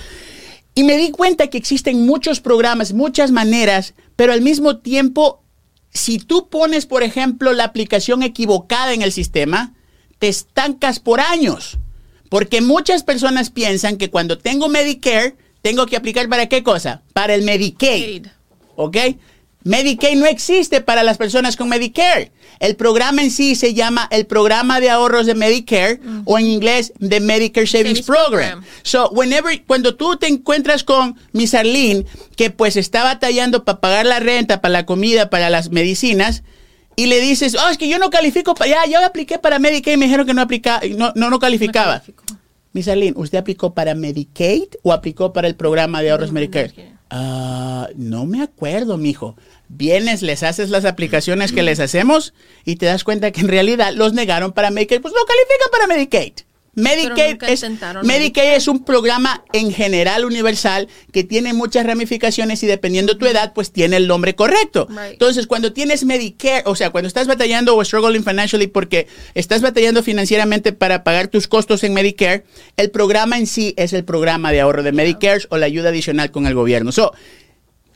Y 0.73 0.83
me 0.83 0.97
di 0.97 1.11
cuenta 1.11 1.47
que 1.47 1.57
existen 1.57 2.05
muchos 2.05 2.39
programas, 2.39 2.93
muchas 2.93 3.31
maneras, 3.31 3.93
pero 4.15 4.33
al 4.33 4.41
mismo 4.41 4.77
tiempo, 4.77 5.43
si 5.93 6.17
tú 6.17 6.47
pones, 6.49 6.85
por 6.85 7.03
ejemplo, 7.03 7.53
la 7.53 7.65
aplicación 7.65 8.23
equivocada 8.23 8.93
en 8.93 9.01
el 9.01 9.11
sistema, 9.11 9.73
te 10.19 10.29
estancas 10.29 10.99
por 10.99 11.19
años. 11.19 11.77
Porque 12.29 12.61
muchas 12.61 13.03
personas 13.03 13.49
piensan 13.49 13.97
que 13.97 14.09
cuando 14.09 14.37
tengo 14.37 14.69
Medicare, 14.69 15.35
tengo 15.61 15.85
que 15.85 15.97
aplicar 15.97 16.29
para 16.29 16.47
qué 16.47 16.63
cosa? 16.63 17.01
Para 17.11 17.35
el 17.35 17.41
Medicaid. 17.43 18.27
¿Ok? 18.77 18.97
Medicaid 19.63 20.18
no 20.18 20.25
existe 20.25 20.82
para 20.82 21.03
las 21.03 21.18
personas 21.18 21.56
con 21.56 21.70
Medicare. 21.70 22.32
El 22.60 22.75
programa 22.75 23.22
en 23.22 23.32
sí 23.32 23.56
se 23.56 23.74
llama 23.74 24.08
el 24.12 24.25
programa 24.25 24.80
de 24.80 24.89
ahorros 24.89 25.25
de 25.25 25.36
Medicare 25.36 26.00
o 26.25 26.38
en 26.38 26.48
inglés 26.48 26.94
The 27.00 27.20
Medicare 27.20 27.68
Savings, 27.68 28.01
Program. 28.01 28.63
So, 28.84 29.10
whenever, 29.10 29.63
cuando 29.65 29.96
tú 29.96 30.18
te 30.18 30.27
encuentras 30.27 30.84
con 30.84 31.15
Miss 31.32 31.53
Arlene, 31.53 32.06
que 32.36 32.50
pues 32.50 32.75
está 32.75 33.03
batallando 33.03 33.63
para 33.63 33.80
pagar 33.80 34.06
la 34.06 34.20
renta, 34.20 34.62
para 34.62 34.72
la 34.72 34.86
comida, 34.86 35.30
para 35.30 35.50
las 35.50 35.70
medicinas, 35.70 36.44
y 36.96 37.08
le 37.08 37.20
dices, 37.20 37.56
oh, 37.56 37.70
es 37.70 37.77
que 37.77 37.88
yo 37.88 37.98
no 38.00 38.10
califico 38.10 38.53
para, 38.53 38.70
ya, 38.70 38.86
yo 38.86 39.03
apliqué 39.03 39.39
para 39.39 39.60
Medicaid 39.60 39.94
y 39.94 39.98
me 39.98 40.06
dijeron 40.06 40.27
que 40.27 40.34
no, 40.34 40.41
aplica, 40.41 40.82
no, 40.98 41.13
no, 41.15 41.30
no 41.30 41.39
calificaba. 41.39 42.03
Miss 42.74 42.88
Arlene, 42.88 43.13
¿usted 43.15 43.38
aplicó 43.38 43.74
para 43.74 43.96
Medicaid 43.96 44.68
o 44.84 44.94
aplicó 44.94 45.34
para 45.34 45.48
el 45.48 45.56
programa 45.56 46.01
de 46.01 46.12
ahorros 46.12 46.32
Medicare? 46.32 47.00
Ah, 47.13 47.89
no 47.98 48.25
me 48.25 48.41
acuerdo, 48.41 48.98
mijo. 48.98 49.36
Vienes, 49.68 50.22
les 50.22 50.44
haces 50.44 50.70
las 50.70 50.86
aplicaciones 50.86 51.51
que 51.51 51.62
les 51.62 51.82
hacemos 51.82 52.34
y 52.63 52.77
te 52.77 52.86
das 52.86 53.03
cuenta 53.03 53.32
que 53.32 53.41
en 53.41 53.50
realidad 53.50 53.94
los 53.94 54.13
negaron 54.13 54.53
para 54.53 54.72
Medicaid. 54.72 55.01
Pues 55.01 55.13
no 55.13 55.20
califican 55.25 55.72
para 55.72 55.88
Medicaid. 55.88 56.34
Medicaid 56.73 57.43
es, 57.43 57.65
Medicaid 58.03 58.53
es 58.53 58.69
un 58.69 58.85
programa 58.85 59.43
en 59.51 59.73
general 59.73 60.23
universal 60.23 60.87
que 61.11 61.25
tiene 61.25 61.53
muchas 61.53 61.85
ramificaciones 61.85 62.63
y 62.63 62.67
dependiendo 62.67 63.17
tu 63.17 63.25
edad, 63.25 63.51
pues 63.53 63.73
tiene 63.73 63.97
el 63.97 64.07
nombre 64.07 64.35
correcto. 64.35 64.87
Entonces, 65.09 65.47
cuando 65.47 65.73
tienes 65.73 66.05
Medicare, 66.05 66.63
o 66.65 66.75
sea, 66.75 66.89
cuando 66.89 67.09
estás 67.09 67.27
batallando 67.27 67.75
o 67.75 67.83
struggling 67.83 68.23
financially 68.23 68.67
porque 68.67 69.07
estás 69.33 69.61
batallando 69.61 70.01
financieramente 70.01 70.71
para 70.71 71.03
pagar 71.03 71.27
tus 71.27 71.47
costos 71.47 71.83
en 71.83 71.93
Medicare, 71.93 72.45
el 72.77 72.89
programa 72.89 73.37
en 73.37 73.47
sí 73.47 73.73
es 73.75 73.91
el 73.91 74.05
programa 74.05 74.53
de 74.53 74.61
ahorro 74.61 74.81
de 74.81 74.93
Medicare 74.93 75.41
o 75.49 75.57
la 75.57 75.65
ayuda 75.65 75.89
adicional 75.89 76.31
con 76.31 76.47
el 76.47 76.55
gobierno. 76.55 76.93
So, 76.93 77.11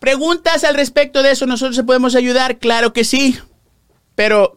preguntas 0.01 0.65
al 0.65 0.75
respecto 0.75 1.23
de 1.23 1.31
eso, 1.31 1.45
nosotros 1.45 1.77
se 1.77 1.83
podemos 1.85 2.13
ayudar, 2.13 2.57
claro 2.59 2.91
que 2.91 3.05
sí, 3.05 3.37
pero 4.15 4.53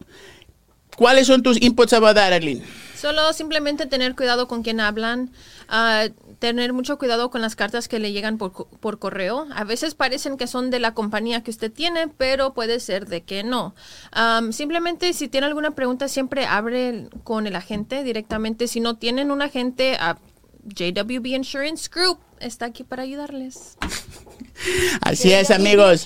¿cuáles 0.97 1.27
son 1.27 1.41
tus 1.41 1.61
inputs 1.61 1.93
a 1.93 2.01
dar, 2.01 2.33
Arlene? 2.33 2.63
Solo 2.99 3.31
simplemente 3.31 3.85
tener 3.85 4.13
cuidado 4.13 4.49
con 4.49 4.61
quién 4.61 4.81
hablan, 4.81 5.31
uh, 5.69 6.09
tener 6.39 6.73
mucho 6.73 6.97
cuidado 6.97 7.29
con 7.29 7.41
las 7.41 7.55
cartas 7.55 7.87
que 7.87 7.97
le 7.97 8.11
llegan 8.11 8.37
por, 8.37 8.67
por, 8.67 8.99
correo. 8.99 9.47
A 9.55 9.63
veces 9.63 9.95
parecen 9.95 10.35
que 10.35 10.47
son 10.47 10.69
de 10.69 10.79
la 10.79 10.93
compañía 10.93 11.41
que 11.41 11.49
usted 11.51 11.71
tiene, 11.71 12.09
pero 12.09 12.53
puede 12.53 12.81
ser 12.81 13.07
de 13.07 13.21
que 13.21 13.43
no. 13.43 13.73
Um, 14.13 14.51
simplemente 14.51 15.13
si 15.13 15.29
tiene 15.29 15.47
alguna 15.47 15.71
pregunta, 15.71 16.09
siempre 16.09 16.45
abre 16.45 17.07
con 17.23 17.47
el 17.47 17.55
agente 17.55 18.03
directamente. 18.03 18.67
Si 18.67 18.81
no 18.81 18.97
tienen 18.97 19.31
un 19.31 19.41
agente, 19.41 19.95
a 19.97 20.17
JWB 20.65 21.25
Insurance 21.27 21.89
Group 21.93 22.19
está 22.41 22.65
aquí 22.65 22.83
para 22.83 23.03
ayudarles. 23.03 23.77
Así 25.01 25.31
es, 25.31 25.51
amigos. 25.51 26.05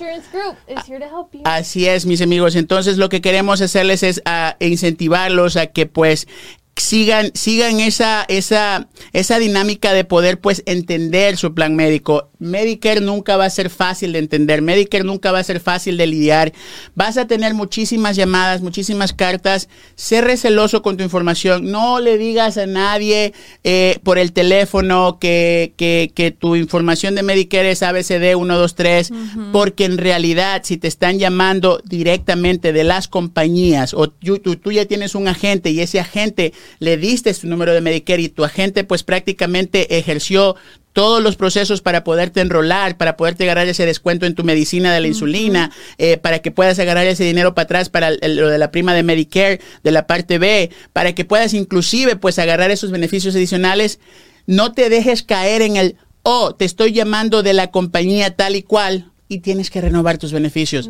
Así 1.43 1.87
es, 1.87 2.05
mis 2.05 2.21
amigos. 2.21 2.55
Entonces, 2.55 2.97
lo 2.97 3.09
que 3.09 3.19
queremos 3.19 3.61
hacerles 3.61 4.03
es 4.03 4.21
uh, 4.27 4.63
incentivarlos 4.63 5.57
a 5.57 5.67
que, 5.67 5.87
pues, 5.87 6.27
sigan, 6.75 7.31
sigan 7.33 7.79
esa, 7.79 8.25
esa, 8.27 8.87
esa 9.11 9.39
dinámica 9.39 9.93
de 9.93 10.03
poder 10.03 10.39
pues 10.39 10.63
entender 10.65 11.37
su 11.37 11.53
plan 11.53 11.75
médico. 11.75 12.29
Medicare 12.43 13.01
nunca 13.01 13.37
va 13.37 13.45
a 13.45 13.49
ser 13.49 13.69
fácil 13.69 14.13
de 14.13 14.19
entender, 14.19 14.61
Medicare 14.61 15.03
nunca 15.03 15.31
va 15.31 15.39
a 15.39 15.43
ser 15.43 15.59
fácil 15.59 15.97
de 15.97 16.07
lidiar. 16.07 16.53
Vas 16.95 17.17
a 17.17 17.27
tener 17.27 17.53
muchísimas 17.53 18.15
llamadas, 18.15 18.61
muchísimas 18.61 19.13
cartas. 19.13 19.69
Sé 19.95 20.21
receloso 20.21 20.81
con 20.81 20.97
tu 20.97 21.03
información. 21.03 21.71
No 21.71 21.99
le 21.99 22.17
digas 22.17 22.57
a 22.57 22.65
nadie 22.65 23.33
eh, 23.63 23.99
por 24.03 24.17
el 24.17 24.33
teléfono 24.33 25.17
que, 25.19 25.73
que, 25.77 26.35
tu 26.37 26.55
información 26.55 27.15
de 27.15 27.23
Medicare 27.23 27.71
es 27.71 27.83
ABCD 27.83 28.35
123, 28.35 29.11
porque 29.51 29.85
en 29.85 29.97
realidad 29.97 30.61
si 30.63 30.77
te 30.77 30.87
están 30.87 31.19
llamando 31.19 31.81
directamente 31.85 32.73
de 32.73 32.83
las 32.83 33.07
compañías 33.07 33.93
o 33.93 34.09
tú, 34.09 34.39
tú, 34.39 34.71
ya 34.71 34.85
tienes 34.85 35.15
un 35.15 35.27
agente 35.27 35.71
y 35.71 35.79
ese 35.79 35.99
agente 35.99 36.53
le 36.79 36.97
diste 36.97 37.33
su 37.33 37.47
número 37.47 37.73
de 37.73 37.81
Medicare 37.81 38.21
y 38.21 38.29
tu 38.29 38.43
agente 38.43 38.83
pues 38.83 39.03
prácticamente 39.03 39.97
ejerció 39.97 40.55
todos 40.93 41.21
los 41.21 41.35
procesos 41.35 41.81
para 41.81 42.03
poderte 42.03 42.39
enrolar, 42.39 42.97
para 42.97 43.17
poderte 43.17 43.43
agarrar 43.43 43.67
ese 43.67 43.85
descuento 43.85 44.25
en 44.25 44.35
tu 44.35 44.43
medicina 44.43 44.93
de 44.93 45.01
la 45.01 45.07
insulina, 45.07 45.71
eh, 45.97 46.17
para 46.17 46.39
que 46.39 46.51
puedas 46.51 46.79
agarrar 46.79 47.05
ese 47.07 47.23
dinero 47.23 47.55
para 47.55 47.63
atrás 47.63 47.89
para 47.89 48.11
lo 48.11 48.49
de 48.49 48.57
la 48.57 48.71
prima 48.71 48.93
de 48.93 49.03
Medicare, 49.03 49.59
de 49.83 49.91
la 49.91 50.07
parte 50.07 50.37
B, 50.37 50.69
para 50.93 51.13
que 51.13 51.25
puedas 51.25 51.53
inclusive 51.53 52.15
pues 52.15 52.39
agarrar 52.39 52.71
esos 52.71 52.91
beneficios 52.91 53.35
adicionales. 53.35 53.99
No 54.45 54.71
te 54.71 54.89
dejes 54.89 55.23
caer 55.23 55.61
en 55.61 55.77
el, 55.77 55.97
oh, 56.21 56.53
te 56.53 56.65
estoy 56.65 56.93
llamando 56.93 57.43
de 57.43 57.53
la 57.53 57.71
compañía 57.71 58.35
tal 58.35 58.55
y 58.55 58.61
cual 58.61 59.11
y 59.27 59.39
tienes 59.39 59.71
que 59.71 59.81
renovar 59.81 60.17
tus 60.19 60.31
beneficios. 60.31 60.89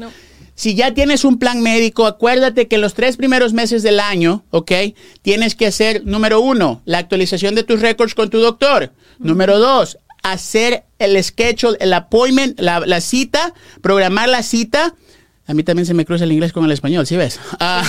Si 0.55 0.75
ya 0.75 0.93
tienes 0.93 1.25
un 1.25 1.39
plan 1.39 1.61
médico, 1.61 2.05
acuérdate 2.05 2.67
que 2.67 2.77
los 2.77 2.93
tres 2.93 3.17
primeros 3.17 3.53
meses 3.53 3.81
del 3.81 3.99
año, 3.99 4.45
¿ok? 4.51 4.71
Tienes 5.21 5.55
que 5.55 5.67
hacer, 5.67 6.05
número 6.05 6.41
uno, 6.41 6.81
la 6.85 6.99
actualización 6.99 7.55
de 7.55 7.63
tus 7.63 7.81
récords 7.81 8.13
con 8.13 8.29
tu 8.29 8.39
doctor. 8.39 8.93
Número 9.19 9.57
dos, 9.59 9.97
hacer 10.21 10.83
el 10.99 11.21
schedule, 11.23 11.77
el 11.79 11.93
appointment, 11.93 12.59
la, 12.59 12.81
la 12.81 13.01
cita, 13.01 13.53
programar 13.81 14.29
la 14.29 14.43
cita 14.43 14.95
a 15.45 15.53
mí 15.53 15.63
también 15.63 15.85
se 15.85 15.93
me 15.93 16.05
cruza 16.05 16.23
el 16.23 16.31
inglés 16.31 16.53
con 16.53 16.63
el 16.63 16.71
español, 16.71 17.05
¿sí 17.05 17.17
ves? 17.17 17.37
A, 17.59 17.83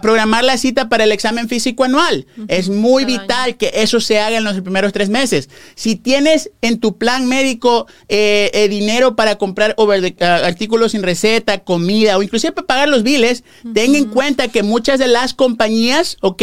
programar 0.02 0.42
la 0.42 0.58
cita 0.58 0.88
para 0.88 1.04
el 1.04 1.12
examen 1.12 1.48
físico 1.48 1.84
anual. 1.84 2.26
Es 2.48 2.68
muy 2.68 3.04
vital 3.04 3.56
que 3.56 3.70
eso 3.74 4.00
se 4.00 4.18
haga 4.18 4.38
en 4.38 4.44
los 4.44 4.60
primeros 4.60 4.92
tres 4.92 5.08
meses. 5.08 5.48
Si 5.76 5.94
tienes 5.94 6.50
en 6.60 6.80
tu 6.80 6.98
plan 6.98 7.28
médico 7.28 7.86
eh, 8.08 8.50
eh, 8.54 8.68
dinero 8.68 9.14
para 9.14 9.36
comprar 9.38 9.76
ah, 9.78 10.34
artículos 10.44 10.92
sin 10.92 11.04
receta, 11.04 11.58
comida 11.60 12.18
o 12.18 12.22
inclusive 12.24 12.52
para 12.52 12.66
pagar 12.66 12.88
los 12.88 13.04
biles, 13.04 13.44
ten 13.72 13.94
en 13.94 14.06
cuenta 14.06 14.48
que 14.48 14.64
muchas 14.64 14.98
de 14.98 15.06
las 15.06 15.34
compañías, 15.34 16.16
¿ok? 16.22 16.42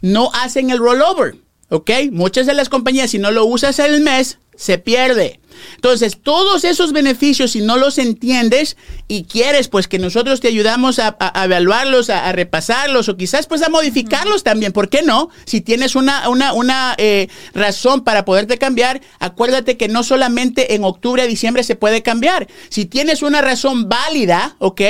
No 0.00 0.30
hacen 0.34 0.70
el 0.70 0.78
rollover, 0.78 1.36
¿ok? 1.68 1.90
Muchas 2.12 2.46
de 2.46 2.54
las 2.54 2.68
compañías, 2.68 3.10
si 3.10 3.18
no 3.18 3.30
lo 3.30 3.44
usas 3.44 3.78
el 3.78 4.00
mes, 4.00 4.38
se 4.56 4.76
pierde. 4.76 5.40
Entonces, 5.76 6.18
todos 6.20 6.64
esos 6.64 6.92
beneficios, 6.92 7.52
si 7.52 7.60
no 7.60 7.76
los 7.76 7.98
entiendes 7.98 8.76
y 9.06 9.24
quieres, 9.24 9.68
pues 9.68 9.86
que 9.86 9.98
nosotros 9.98 10.40
te 10.40 10.48
ayudamos 10.48 10.98
a, 10.98 11.16
evaluarlos, 11.44 12.10
a, 12.10 12.30
repasarlos 12.32 13.08
o 13.08 13.16
quizás 13.16 13.46
pues 13.46 13.62
a 13.62 13.68
modificarlos 13.68 14.42
también, 14.42 14.72
¿por 14.72 14.88
qué 14.88 15.02
no? 15.02 15.30
Si 15.44 15.60
tienes 15.60 15.94
una, 15.94 16.28
una, 16.28 16.52
una 16.52 16.94
eh, 16.98 17.28
razón 17.54 18.02
para 18.02 18.24
poderte 18.24 18.58
cambiar, 18.58 19.00
acuérdate 19.20 19.76
que 19.76 19.88
no 19.88 20.02
solamente 20.02 20.74
en 20.74 20.84
octubre, 20.84 21.26
diciembre 21.26 21.62
se 21.62 21.76
puede 21.76 22.02
cambiar. 22.02 22.48
Si 22.68 22.84
tienes 22.84 23.22
una 23.22 23.40
razón 23.40 23.88
válida, 23.88 24.56
¿ok? 24.58 24.80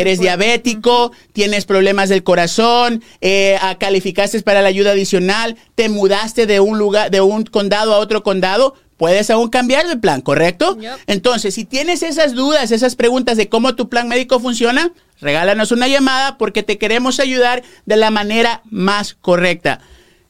Eres 0.00 0.20
diabético, 0.20 1.12
tienes 1.32 1.64
problemas 1.64 2.08
del 2.08 2.22
corazón, 2.22 3.02
eh, 3.20 3.58
calificaste 3.78 4.40
para 4.42 4.62
la 4.62 4.68
ayuda 4.68 4.92
adicional, 4.92 5.56
te 5.74 5.88
mudaste 5.88 6.46
de 6.46 6.60
un 6.60 6.78
lugar, 6.78 7.10
de 7.10 7.20
un 7.20 7.44
condado 7.44 7.94
a 7.94 7.98
otro 7.98 8.22
condado, 8.22 8.74
puedes 8.96 9.30
aún 9.30 9.48
cambiar 9.48 9.86
de 9.86 9.96
plan, 9.96 10.20
¿correcto? 10.20 10.76
Entonces, 11.06 11.54
si 11.54 11.64
tienes 11.64 12.02
esas 12.02 12.34
dudas, 12.34 12.70
esas 12.70 12.96
preguntas 12.96 13.36
de 13.36 13.48
cómo 13.48 13.74
tu 13.74 13.88
plan 13.88 14.08
médico 14.08 14.40
funciona, 14.40 14.92
regálanos 15.20 15.72
una 15.72 15.88
llamada 15.88 16.38
porque 16.38 16.62
te 16.62 16.78
queremos 16.78 17.20
ayudar 17.20 17.62
de 17.84 17.96
la 17.96 18.10
manera 18.10 18.62
más 18.70 19.14
correcta. 19.14 19.80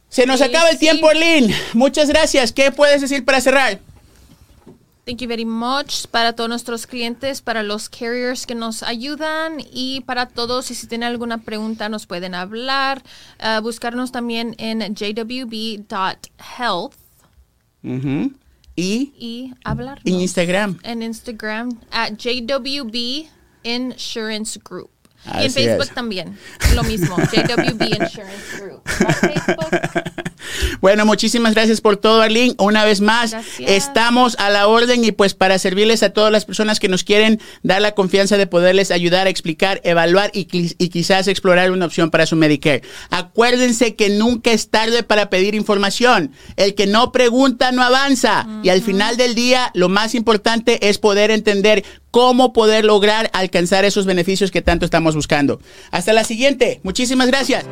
Se 0.09 0.27
nos 0.27 0.41
acaba 0.41 0.71
el 0.71 0.79
tiempo, 0.79 1.13
Lynn. 1.13 1.53
Muchas 1.75 2.09
gracias. 2.09 2.53
¿Qué 2.53 2.71
puedes 2.71 3.01
decir 3.01 3.25
para 3.25 3.41
cerrar? 3.41 3.81
Thank 5.07 5.21
you 5.21 5.29
very 5.29 5.45
much 5.45 6.09
para 6.11 6.33
todos 6.33 6.51
nuestros 6.51 6.85
clientes, 6.85 7.41
para 7.41 7.63
los 7.63 7.89
carriers 7.89 8.45
que 8.45 8.57
nos 8.57 8.83
ayudan 8.83 9.59
y 9.73 10.01
para 10.01 10.27
todos. 10.27 10.69
Y 10.73 10.75
si 10.75 10.89
tienen 10.89 11.09
alguna 11.09 11.39
pregunta, 11.39 11.89
nos 11.89 12.07
pueden 12.07 12.35
hablar. 12.35 13.05
Uh, 13.39 13.63
buscarnos 13.63 14.11
también 14.11 14.57
en 14.59 14.81
jwb.health. 14.97 15.85
Y, 17.85 19.13
y 19.17 19.55
hablar. 19.63 20.01
En 20.05 20.21
Instagram. 20.21 20.81
En 20.83 21.03
Instagram, 21.03 21.79
at 21.93 22.15
JWB 22.19 23.29
Insurance 23.63 24.59
Group 24.59 24.91
y 25.41 25.45
en 25.47 25.53
Facebook 25.53 25.89
también, 25.95 26.39
lo 26.75 26.85
mismo, 26.85 27.17
JWB 27.33 27.83
Insurance 28.01 28.61
Group. 28.61 28.83
Bueno, 30.81 31.07
muchísimas 31.07 31.55
gracias 31.55 31.81
por 31.81 31.97
todo, 31.97 32.23
Arlene. 32.23 32.55
Una 32.59 32.85
vez 32.85 33.01
más, 33.01 33.37
estamos 33.59 34.37
a 34.39 34.51
la 34.51 34.69
orden 34.69 35.05
y 35.05 35.13
pues 35.13 35.35
para 35.35 35.59
servirles 35.59 36.03
a 36.03 36.11
todas 36.11 36.33
las 36.33 36.45
personas 36.45 36.81
que 36.81 36.89
nos 36.89 37.05
quieren 37.05 37.41
dar 37.63 37.81
la 37.81 37.93
confianza 37.93 38.37
de 38.37 38.47
poderles 38.47 38.91
ayudar 38.91 39.27
a 39.27 39.31
explicar, 39.31 39.81
evaluar 39.85 40.31
y, 40.35 40.45
quizás 40.45 41.29
explorar 41.29 41.71
una 41.71 41.87
opción 41.87 42.11
para 42.11 42.27
su 42.27 42.37
Medicare. 42.37 42.83
Acuérdense 43.11 43.95
que 43.95 44.11
nunca 44.11 44.51
es 44.51 44.71
tarde 44.71 45.03
para 45.03 45.31
pedir 45.31 45.55
información. 45.55 46.33
El 46.57 46.75
que 46.75 46.87
no 46.87 47.13
pregunta 47.13 47.73
no 47.73 47.83
avanza. 47.83 48.47
Y 48.63 48.69
al 48.69 48.83
final 48.83 49.17
del 49.17 49.35
día, 49.35 49.71
lo 49.75 49.89
más 49.89 50.15
importante 50.15 50.89
es 50.89 50.99
poder 50.99 51.31
entender 51.31 51.85
cómo 52.11 52.53
poder 52.53 52.85
lograr 52.85 53.31
alcanzar 53.33 53.85
esos 53.85 54.07
beneficios 54.07 54.51
que 54.51 54.63
tanto 54.63 54.85
estamos 54.85 55.15
buscando. 55.15 55.61
Hasta 55.91 56.13
la 56.13 56.25
siguiente. 56.25 56.81
Muchísimas 56.83 57.27
gracias. 57.29 57.65